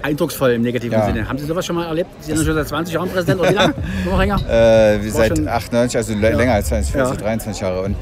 eindrucksvoll 0.01 0.51
im 0.51 0.61
negativen 0.61 0.97
ja. 0.97 1.05
Sinne. 1.05 1.27
Haben 1.27 1.37
Sie 1.37 1.45
sowas 1.45 1.65
schon 1.65 1.75
mal 1.75 1.87
erlebt? 1.87 2.09
Sie 2.21 2.33
sind 2.33 2.45
schon 2.45 2.55
seit 2.55 2.67
20 2.67 2.93
Jahren 2.93 3.09
Präsident 3.09 3.39
oder 3.39 3.49
wie 3.49 3.55
lange? 3.55 3.73
Noch 4.05 4.17
länger? 4.17 4.35
Äh, 4.49 5.09
seit 5.09 5.47
98, 5.47 5.97
also 5.97 6.13
ja. 6.13 6.29
länger 6.29 6.53
als 6.53 6.67
20, 6.67 6.95
ja. 6.95 7.13
23 7.13 7.61
Jahre 7.61 7.81
und 7.81 7.95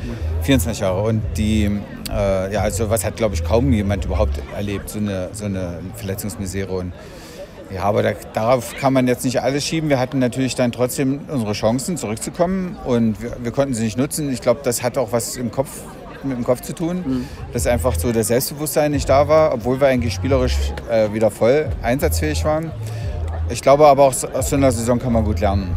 24 0.43 0.81
Jahre. 0.81 1.01
Und 1.01 1.21
die, 1.37 1.65
äh, 2.09 2.53
ja, 2.53 2.61
also 2.61 2.89
was 2.89 3.03
hat, 3.03 3.15
glaube 3.15 3.35
ich, 3.35 3.43
kaum 3.43 3.71
jemand 3.73 4.05
überhaupt 4.05 4.39
erlebt, 4.55 4.89
so 4.89 4.99
eine, 4.99 5.29
so 5.33 5.45
eine 5.45 5.79
Verletzungsmisere. 5.95 6.71
Und, 6.71 6.93
ja, 7.73 7.83
aber 7.83 8.03
da, 8.03 8.11
darauf 8.33 8.75
kann 8.75 8.93
man 8.93 9.07
jetzt 9.07 9.25
nicht 9.25 9.41
alles 9.41 9.65
schieben. 9.65 9.89
Wir 9.89 9.99
hatten 9.99 10.19
natürlich 10.19 10.55
dann 10.55 10.71
trotzdem 10.71 11.21
unsere 11.27 11.53
Chancen 11.53 11.97
zurückzukommen 11.97 12.77
und 12.85 13.21
wir, 13.21 13.37
wir 13.41 13.51
konnten 13.51 13.73
sie 13.73 13.83
nicht 13.83 13.97
nutzen. 13.97 14.31
Ich 14.31 14.41
glaube, 14.41 14.61
das 14.63 14.83
hat 14.83 14.97
auch 14.97 15.11
was 15.11 15.35
im 15.35 15.51
Kopf 15.51 15.69
mit 16.23 16.37
dem 16.37 16.43
Kopf 16.43 16.61
zu 16.61 16.73
tun, 16.73 17.03
mhm. 17.05 17.25
dass 17.53 17.67
einfach 17.67 17.95
so 17.95 18.11
das 18.11 18.27
Selbstbewusstsein 18.27 18.91
nicht 18.91 19.07
da 19.07 19.27
war, 19.27 19.53
obwohl 19.53 19.79
wir 19.79 19.87
eigentlich 19.87 20.13
spielerisch 20.13 20.57
äh, 20.89 21.13
wieder 21.13 21.31
voll 21.31 21.67
einsatzfähig 21.81 22.43
waren. 22.45 22.71
Ich 23.49 23.61
glaube 23.61 23.87
aber 23.87 24.03
auch 24.03 24.13
aus 24.33 24.49
so 24.49 24.55
einer 24.55 24.71
Saison 24.71 24.99
kann 24.99 25.13
man 25.13 25.23
gut 25.23 25.39
lernen. 25.39 25.75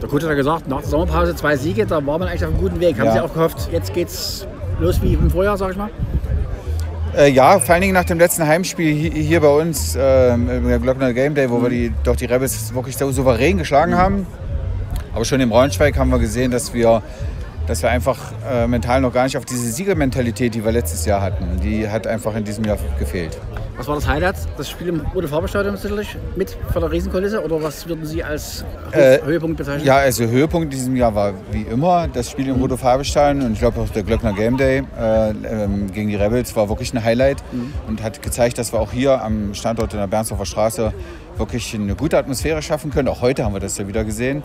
Der 0.00 0.08
Coach 0.08 0.22
hat 0.22 0.30
ja 0.30 0.36
gesagt, 0.36 0.66
nach 0.66 0.80
der 0.80 0.88
Sommerpause 0.88 1.36
zwei 1.36 1.56
Siege, 1.56 1.84
da 1.84 2.04
war 2.06 2.18
man 2.18 2.28
eigentlich 2.28 2.44
auf 2.44 2.50
einem 2.50 2.60
guten 2.60 2.80
Weg. 2.80 2.98
Haben 2.98 3.06
ja. 3.06 3.12
Sie 3.12 3.20
auch 3.20 3.34
gehofft, 3.34 3.68
jetzt 3.70 3.92
geht's 3.92 4.46
los 4.78 5.02
wie 5.02 5.12
im 5.12 5.30
Vorjahr, 5.30 5.58
sag 5.58 5.72
ich 5.72 5.76
mal? 5.76 5.90
Äh, 7.16 7.30
ja, 7.30 7.58
vor 7.58 7.74
allen 7.74 7.82
Dingen 7.82 7.94
nach 7.94 8.04
dem 8.04 8.18
letzten 8.18 8.46
Heimspiel 8.46 8.94
hier 9.12 9.40
bei 9.40 9.48
uns 9.48 9.96
äh, 9.96 10.32
im 10.32 10.82
Glockner 10.82 11.12
Game 11.12 11.34
Day, 11.34 11.50
wo 11.50 11.58
mhm. 11.58 11.62
wir 11.62 11.70
die, 11.70 11.92
doch 12.04 12.16
die 12.16 12.24
Rebels 12.24 12.72
wirklich 12.72 12.96
so 12.96 13.10
souverän 13.10 13.58
geschlagen 13.58 13.92
mhm. 13.92 13.98
haben. 13.98 14.26
Aber 15.12 15.24
schon 15.24 15.40
im 15.40 15.50
Braunschweig 15.50 15.98
haben 15.98 16.10
wir 16.10 16.18
gesehen, 16.18 16.50
dass 16.50 16.72
wir 16.72 17.02
dass 17.66 17.82
wir 17.82 17.90
einfach 17.90 18.32
äh, 18.50 18.66
mental 18.66 19.00
noch 19.00 19.12
gar 19.12 19.24
nicht 19.24 19.36
auf 19.36 19.44
diese 19.44 19.70
Siegermentalität, 19.70 20.54
die 20.54 20.64
wir 20.64 20.72
letztes 20.72 21.06
Jahr 21.06 21.20
hatten, 21.22 21.60
die 21.62 21.88
hat 21.88 22.06
einfach 22.06 22.34
in 22.34 22.44
diesem 22.44 22.64
Jahr 22.64 22.78
gefehlt. 22.98 23.38
Was 23.76 23.88
war 23.88 23.94
das 23.94 24.06
Highlight? 24.06 24.36
Das 24.58 24.68
Spiel 24.68 24.88
im 24.88 25.00
Rote 25.14 25.26
Farbenstadion 25.26 25.74
sicherlich 25.76 26.14
mit 26.36 26.54
vor 26.70 26.82
der 26.82 26.90
Riesenkulisse? 26.90 27.42
Oder 27.42 27.62
was 27.62 27.88
würden 27.88 28.04
Sie 28.04 28.22
als 28.22 28.62
Äh, 28.92 29.22
Höhepunkt 29.24 29.56
bezeichnen? 29.56 29.86
Ja, 29.86 29.96
also 29.96 30.24
Höhepunkt 30.26 30.66
in 30.66 30.70
diesem 30.70 30.96
Jahr 30.96 31.14
war 31.14 31.32
wie 31.50 31.62
immer 31.62 32.06
das 32.08 32.30
Spiel 32.30 32.48
im 32.48 32.56
Rote 32.56 32.76
Farbenstadion 32.76 33.46
und 33.46 33.52
ich 33.54 33.58
glaube 33.60 33.80
auch 33.80 33.88
der 33.88 34.02
Glöckner 34.02 34.34
Game 34.34 34.58
Day 34.58 34.82
äh, 35.00 35.30
ähm, 35.30 35.90
gegen 35.92 36.08
die 36.08 36.16
Rebels 36.16 36.54
war 36.56 36.68
wirklich 36.68 36.92
ein 36.92 37.02
Highlight 37.02 37.42
und 37.86 38.02
hat 38.02 38.20
gezeigt, 38.20 38.58
dass 38.58 38.72
wir 38.72 38.80
auch 38.80 38.92
hier 38.92 39.22
am 39.22 39.54
Standort 39.54 39.94
in 39.94 40.00
der 40.00 40.08
Bernsdorfer 40.08 40.44
Straße 40.44 40.92
wirklich 41.38 41.74
eine 41.74 41.94
gute 41.94 42.18
Atmosphäre 42.18 42.60
schaffen 42.60 42.90
können. 42.90 43.08
Auch 43.08 43.22
heute 43.22 43.44
haben 43.44 43.54
wir 43.54 43.60
das 43.60 43.78
ja 43.78 43.88
wieder 43.88 44.04
gesehen. 44.04 44.42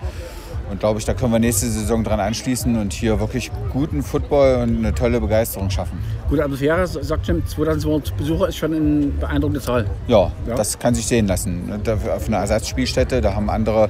Und 0.70 0.80
glaube 0.80 1.00
ich, 1.00 1.06
da 1.06 1.14
können 1.14 1.32
wir 1.32 1.40
nächste 1.40 1.68
Saison 1.68 2.04
dran 2.04 2.20
anschließen 2.20 2.76
und 2.78 2.92
hier 2.92 3.20
wirklich 3.20 3.52
guten 3.72 4.02
Football 4.02 4.64
und 4.64 4.78
eine 4.80 4.94
tolle 4.96 5.22
Begeisterung 5.22 5.70
schaffen. 5.70 6.00
Gute 6.28 6.44
Atmosphäre, 6.44 6.88
sagt 6.88 7.28
Jim, 7.28 7.46
2200 7.46 8.18
Besucher 8.18 8.48
ist 8.50 8.58
schon 8.58 8.74
eine 8.74 9.06
beeindruckende 9.08 9.62
Zahl. 9.62 9.86
Ja, 10.08 10.32
Ja. 10.48 10.56
das 10.56 10.80
kann 10.80 10.96
sich 10.96 11.06
sehen 11.06 11.28
lassen. 11.28 11.72
Da- 11.84 11.94
Auf 12.16 12.28
einer 12.28 12.38
Ersatzspielstätte, 12.38 13.22
da 13.22 13.36
haben 13.36 13.50
andere 13.50 13.90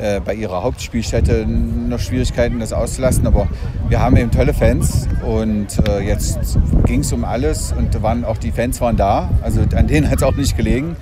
äh, 0.00 0.20
bei 0.20 0.34
ihrer 0.34 0.62
Hauptspielstätte 0.64 1.46
noch 1.46 2.00
Schwierigkeiten, 2.00 2.58
das 2.58 2.72
auszulassen. 2.72 3.26
Aber 3.26 3.46
wir 3.88 4.00
haben 4.00 4.16
eben 4.16 4.30
tolle 4.32 4.52
Fans 4.52 5.08
und 5.24 5.68
äh, 5.88 6.00
jetzt 6.00 6.38
ging 6.86 7.00
es 7.00 7.12
um 7.12 7.24
alles 7.24 7.72
und 7.72 8.02
waren 8.02 8.24
auch 8.24 8.36
die 8.36 8.50
Fans 8.50 8.80
waren 8.80 8.96
da. 8.96 9.30
Also 9.42 9.60
an 9.76 9.86
denen 9.86 10.10
hat 10.10 10.16
es 10.18 10.22
auch 10.24 10.34
nicht 10.34 10.56
gelegen. 10.56 10.96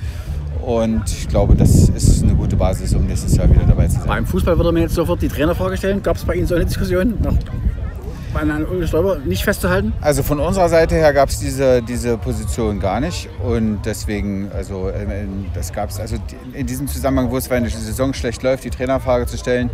Und 0.64 1.02
ich 1.06 1.28
glaube, 1.28 1.54
das 1.54 1.90
ist 1.90 2.22
eine 2.22 2.34
gute 2.34 2.56
Basis, 2.56 2.94
um 2.94 3.06
nächstes 3.06 3.36
Jahr 3.36 3.50
wieder 3.50 3.64
dabei 3.66 3.86
zu 3.86 3.96
sein. 3.96 4.06
Beim 4.06 4.26
Fußball 4.26 4.56
würde 4.56 4.72
man 4.72 4.82
jetzt 4.82 4.94
sofort 4.94 5.20
die 5.20 5.28
Trainerfrage 5.28 5.76
stellen. 5.76 6.02
Gab 6.02 6.16
es 6.16 6.24
bei 6.24 6.34
Ihnen 6.34 6.46
so 6.46 6.54
eine 6.54 6.64
Diskussion? 6.64 7.14
Nach, 7.22 7.34
nicht 9.26 9.44
festzuhalten? 9.44 9.92
Also 10.00 10.22
von 10.22 10.40
unserer 10.40 10.68
Seite 10.68 10.94
her 10.94 11.12
gab 11.12 11.28
es 11.28 11.38
diese, 11.38 11.82
diese 11.82 12.16
Position 12.16 12.80
gar 12.80 13.00
nicht 13.00 13.28
und 13.44 13.80
deswegen, 13.84 14.50
also 14.52 14.88
äh, 14.88 15.26
das 15.54 15.72
gab 15.72 15.90
es, 15.90 16.00
also 16.00 16.16
in 16.52 16.66
diesem 16.66 16.88
Zusammenhang, 16.88 17.30
wo 17.30 17.36
es 17.36 17.48
wenn 17.48 17.62
die 17.62 17.70
Saison 17.70 18.12
schlecht 18.12 18.42
läuft, 18.42 18.64
die 18.64 18.70
Trainerfrage 18.70 19.26
zu 19.26 19.36
stellen, 19.36 19.70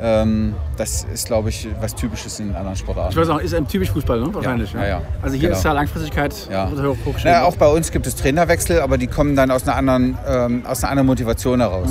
das 0.00 1.06
ist, 1.12 1.26
glaube 1.26 1.50
ich, 1.50 1.68
was 1.80 1.94
Typisches 1.94 2.40
in 2.40 2.54
anderen 2.54 2.74
Sportarten. 2.76 3.10
Ich 3.12 3.16
weiß 3.18 3.28
auch, 3.28 3.38
ist 3.38 3.54
ein 3.54 3.68
typisch 3.68 3.90
Fußball, 3.90 4.18
ne? 4.20 4.32
wahrscheinlich. 4.34 4.72
Ja, 4.72 4.86
ja. 4.86 5.02
Also 5.20 5.34
hier 5.36 5.48
Genau. 5.48 5.58
ist 5.58 5.64
ja 5.64 5.72
Langfristigkeit 5.72 6.34
Ja. 6.50 6.70
hoch, 6.70 6.96
hochgeschrieben. 7.04 7.40
Auch 7.42 7.56
bei 7.56 7.66
uns 7.68 7.90
gibt 7.90 8.06
es 8.06 8.16
Trainerwechsel, 8.16 8.80
aber 8.80 8.96
die 8.96 9.06
kommen 9.08 9.36
dann 9.36 9.50
aus 9.50 9.64
einer 9.68 9.76
anderen, 9.76 10.16
ähm, 10.26 10.62
aus 10.66 10.82
einer 10.82 10.92
anderen 10.92 11.06
Motivation 11.08 11.60
heraus. 11.60 11.90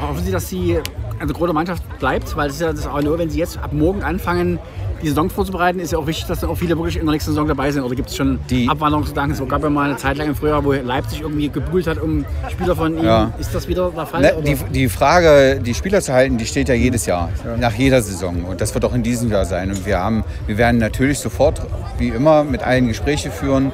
Hoffen 0.00 0.24
Sie, 0.24 0.32
dass 0.32 0.48
die 0.48 0.78
eine 1.20 1.32
große 1.32 1.52
Mannschaft 1.52 1.82
bleibt? 2.00 2.34
Weil 2.36 2.48
es 2.48 2.54
ist 2.54 2.62
ja 2.62 2.72
das 2.72 2.86
auch 2.86 3.00
nur, 3.00 3.18
wenn 3.18 3.30
Sie 3.30 3.38
jetzt 3.38 3.58
ab 3.58 3.72
morgen 3.72 4.02
anfangen, 4.02 4.58
die 5.02 5.08
Saison 5.08 5.28
vorzubereiten, 5.28 5.80
ist 5.80 5.92
ja 5.92 5.98
auch 5.98 6.06
wichtig, 6.06 6.26
dass 6.26 6.40
dann 6.40 6.50
auch 6.50 6.56
viele 6.56 6.76
wirklich 6.76 6.96
in 6.96 7.04
der 7.04 7.12
nächsten 7.12 7.32
Saison 7.32 7.46
dabei 7.46 7.70
sind. 7.70 7.82
Oder 7.82 7.94
gibt 7.94 8.08
es 8.08 8.16
schon 8.16 8.38
Abwanderungsgedanken? 8.68 9.40
Es 9.40 9.48
gab 9.48 9.62
ja 9.62 9.70
mal 9.70 9.90
eine 9.90 9.96
Zeit 9.96 10.16
lang 10.16 10.28
im 10.28 10.34
Frühjahr, 10.34 10.64
wo 10.64 10.72
Leipzig 10.72 11.20
irgendwie 11.20 11.48
gebuhlt 11.48 11.86
hat 11.86 12.00
um 12.00 12.24
Spieler 12.50 12.76
von 12.76 12.94
Ihnen. 12.94 13.04
Ja. 13.04 13.32
Ist 13.38 13.54
das 13.54 13.68
wieder 13.68 13.90
der 13.90 14.06
Fall? 14.06 14.22
Ne, 14.22 14.34
die, 14.44 14.54
die 14.72 14.88
Frage, 14.88 15.60
die 15.60 15.74
Spieler 15.74 16.00
zu 16.00 16.12
halten, 16.12 16.38
die 16.38 16.46
steht 16.46 16.68
ja 16.68 16.74
jedes 16.74 17.06
Jahr, 17.06 17.30
nach 17.58 17.74
jeder 17.74 18.00
Saison. 18.02 18.44
Und 18.44 18.60
das 18.60 18.74
wird 18.74 18.84
auch 18.84 18.94
in 18.94 19.02
diesem 19.02 19.30
Jahr 19.30 19.44
sein. 19.44 19.70
Und 19.70 19.84
wir, 19.84 19.98
haben, 19.98 20.24
wir 20.46 20.58
werden 20.58 20.78
natürlich 20.78 21.18
sofort, 21.18 21.60
wie 21.98 22.08
immer, 22.08 22.44
mit 22.44 22.62
allen 22.62 22.88
Gespräche 22.88 23.30
führen, 23.30 23.72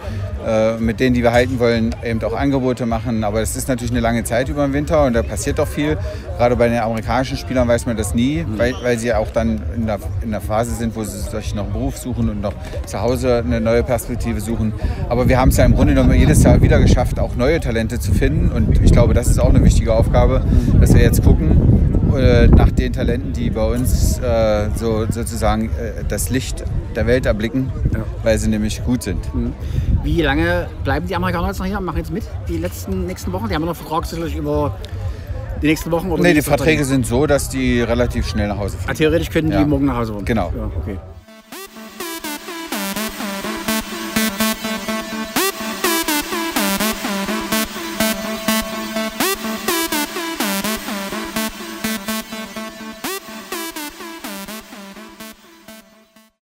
mit 0.78 1.00
denen, 1.00 1.14
die 1.14 1.22
wir 1.22 1.32
halten 1.32 1.58
wollen, 1.58 1.94
eben 2.04 2.22
auch 2.22 2.32
Angebote 2.32 2.86
machen. 2.86 3.24
Aber 3.24 3.40
es 3.40 3.56
ist 3.56 3.68
natürlich 3.68 3.90
eine 3.90 4.00
lange 4.00 4.24
Zeit 4.24 4.48
über 4.48 4.66
den 4.66 4.72
Winter 4.72 5.04
und 5.04 5.12
da 5.12 5.22
passiert 5.22 5.58
doch 5.58 5.68
viel. 5.68 5.98
Gerade 6.36 6.56
bei 6.56 6.68
den 6.68 6.78
amerikanischen 6.78 7.36
Spielern 7.36 7.68
weiß 7.68 7.86
man 7.86 7.96
das 7.96 8.14
nie, 8.14 8.44
weil, 8.56 8.74
weil 8.82 8.98
sie 8.98 9.12
auch 9.12 9.30
dann 9.30 9.60
in 9.76 9.86
der, 9.86 9.98
in 10.22 10.30
der 10.30 10.40
Phase 10.40 10.74
sind, 10.74 10.96
wo 10.96 11.04
sie 11.04 11.18
sich 11.18 11.54
noch 11.54 11.64
einen 11.64 11.72
Beruf 11.72 11.98
suchen 11.98 12.28
und 12.30 12.40
noch 12.40 12.54
zu 12.86 13.00
Hause 13.00 13.42
eine 13.44 13.60
neue 13.60 13.82
Perspektive 13.82 14.40
suchen. 14.40 14.72
Aber 15.08 15.28
wir 15.28 15.38
haben 15.38 15.50
es 15.50 15.56
ja 15.56 15.64
im 15.64 15.74
Grunde 15.74 15.94
genommen 15.94 16.14
jedes 16.14 16.42
Jahr 16.42 16.60
wieder 16.62 16.80
geschafft, 16.80 17.18
auch 17.18 17.36
neue 17.36 17.60
Talente 17.60 18.00
zu 18.00 18.12
finden. 18.12 18.50
Und 18.50 18.80
ich 18.82 18.92
glaube, 18.92 19.14
das 19.14 19.28
ist 19.28 19.38
auch 19.38 19.50
eine 19.50 19.62
wichtige 19.64 19.94
Aufgabe, 19.94 20.42
dass 20.80 20.94
wir 20.94 21.02
jetzt 21.02 21.22
gucken 21.22 21.88
äh, 22.16 22.46
nach 22.48 22.70
den 22.70 22.92
Talenten, 22.92 23.32
die 23.32 23.50
bei 23.50 23.64
uns 23.64 24.18
äh, 24.18 24.68
so 24.74 25.06
sozusagen 25.10 25.66
äh, 25.66 26.04
das 26.08 26.30
Licht 26.30 26.64
der 26.96 27.06
Welt 27.06 27.26
erblicken, 27.26 27.70
weil 28.22 28.38
sie 28.38 28.48
nämlich 28.48 28.82
gut 28.84 29.02
sind. 29.02 29.18
Wie 30.02 30.22
lange 30.22 30.68
bleiben 30.84 31.06
die 31.06 31.14
Amerikaner 31.16 31.48
jetzt 31.48 31.58
noch 31.58 31.66
hier 31.66 31.78
und 31.78 31.84
machen 31.84 31.98
jetzt 31.98 32.12
mit 32.12 32.24
die 32.48 32.58
letzten 32.58 33.06
nächsten 33.06 33.32
Wochen? 33.32 33.48
Die 33.48 33.54
haben 33.54 33.64
noch 33.64 33.76
Vertrag 33.76 34.06
sicherlich 34.06 34.36
über 34.36 34.76
die 35.60 35.66
nächsten 35.66 35.90
Wochen 35.90 36.10
oder 36.10 36.22
Nee, 36.22 36.34
die 36.34 36.42
Verträge 36.42 36.84
sind 36.84 37.06
so, 37.06 37.26
dass 37.26 37.48
die 37.48 37.80
relativ 37.82 38.26
schnell 38.28 38.48
nach 38.48 38.58
Hause 38.58 38.76
Ah, 38.78 38.82
fliegen. 38.84 38.98
Theoretisch 38.98 39.30
können 39.30 39.48
die 39.50 39.54
Ja. 39.56 39.66
morgen 39.66 39.86
nach 39.86 39.96
Hause 39.96 40.12
fahren. 40.12 40.24
Genau. 40.24 40.52
Ja, 40.56 40.70
okay. 40.80 40.98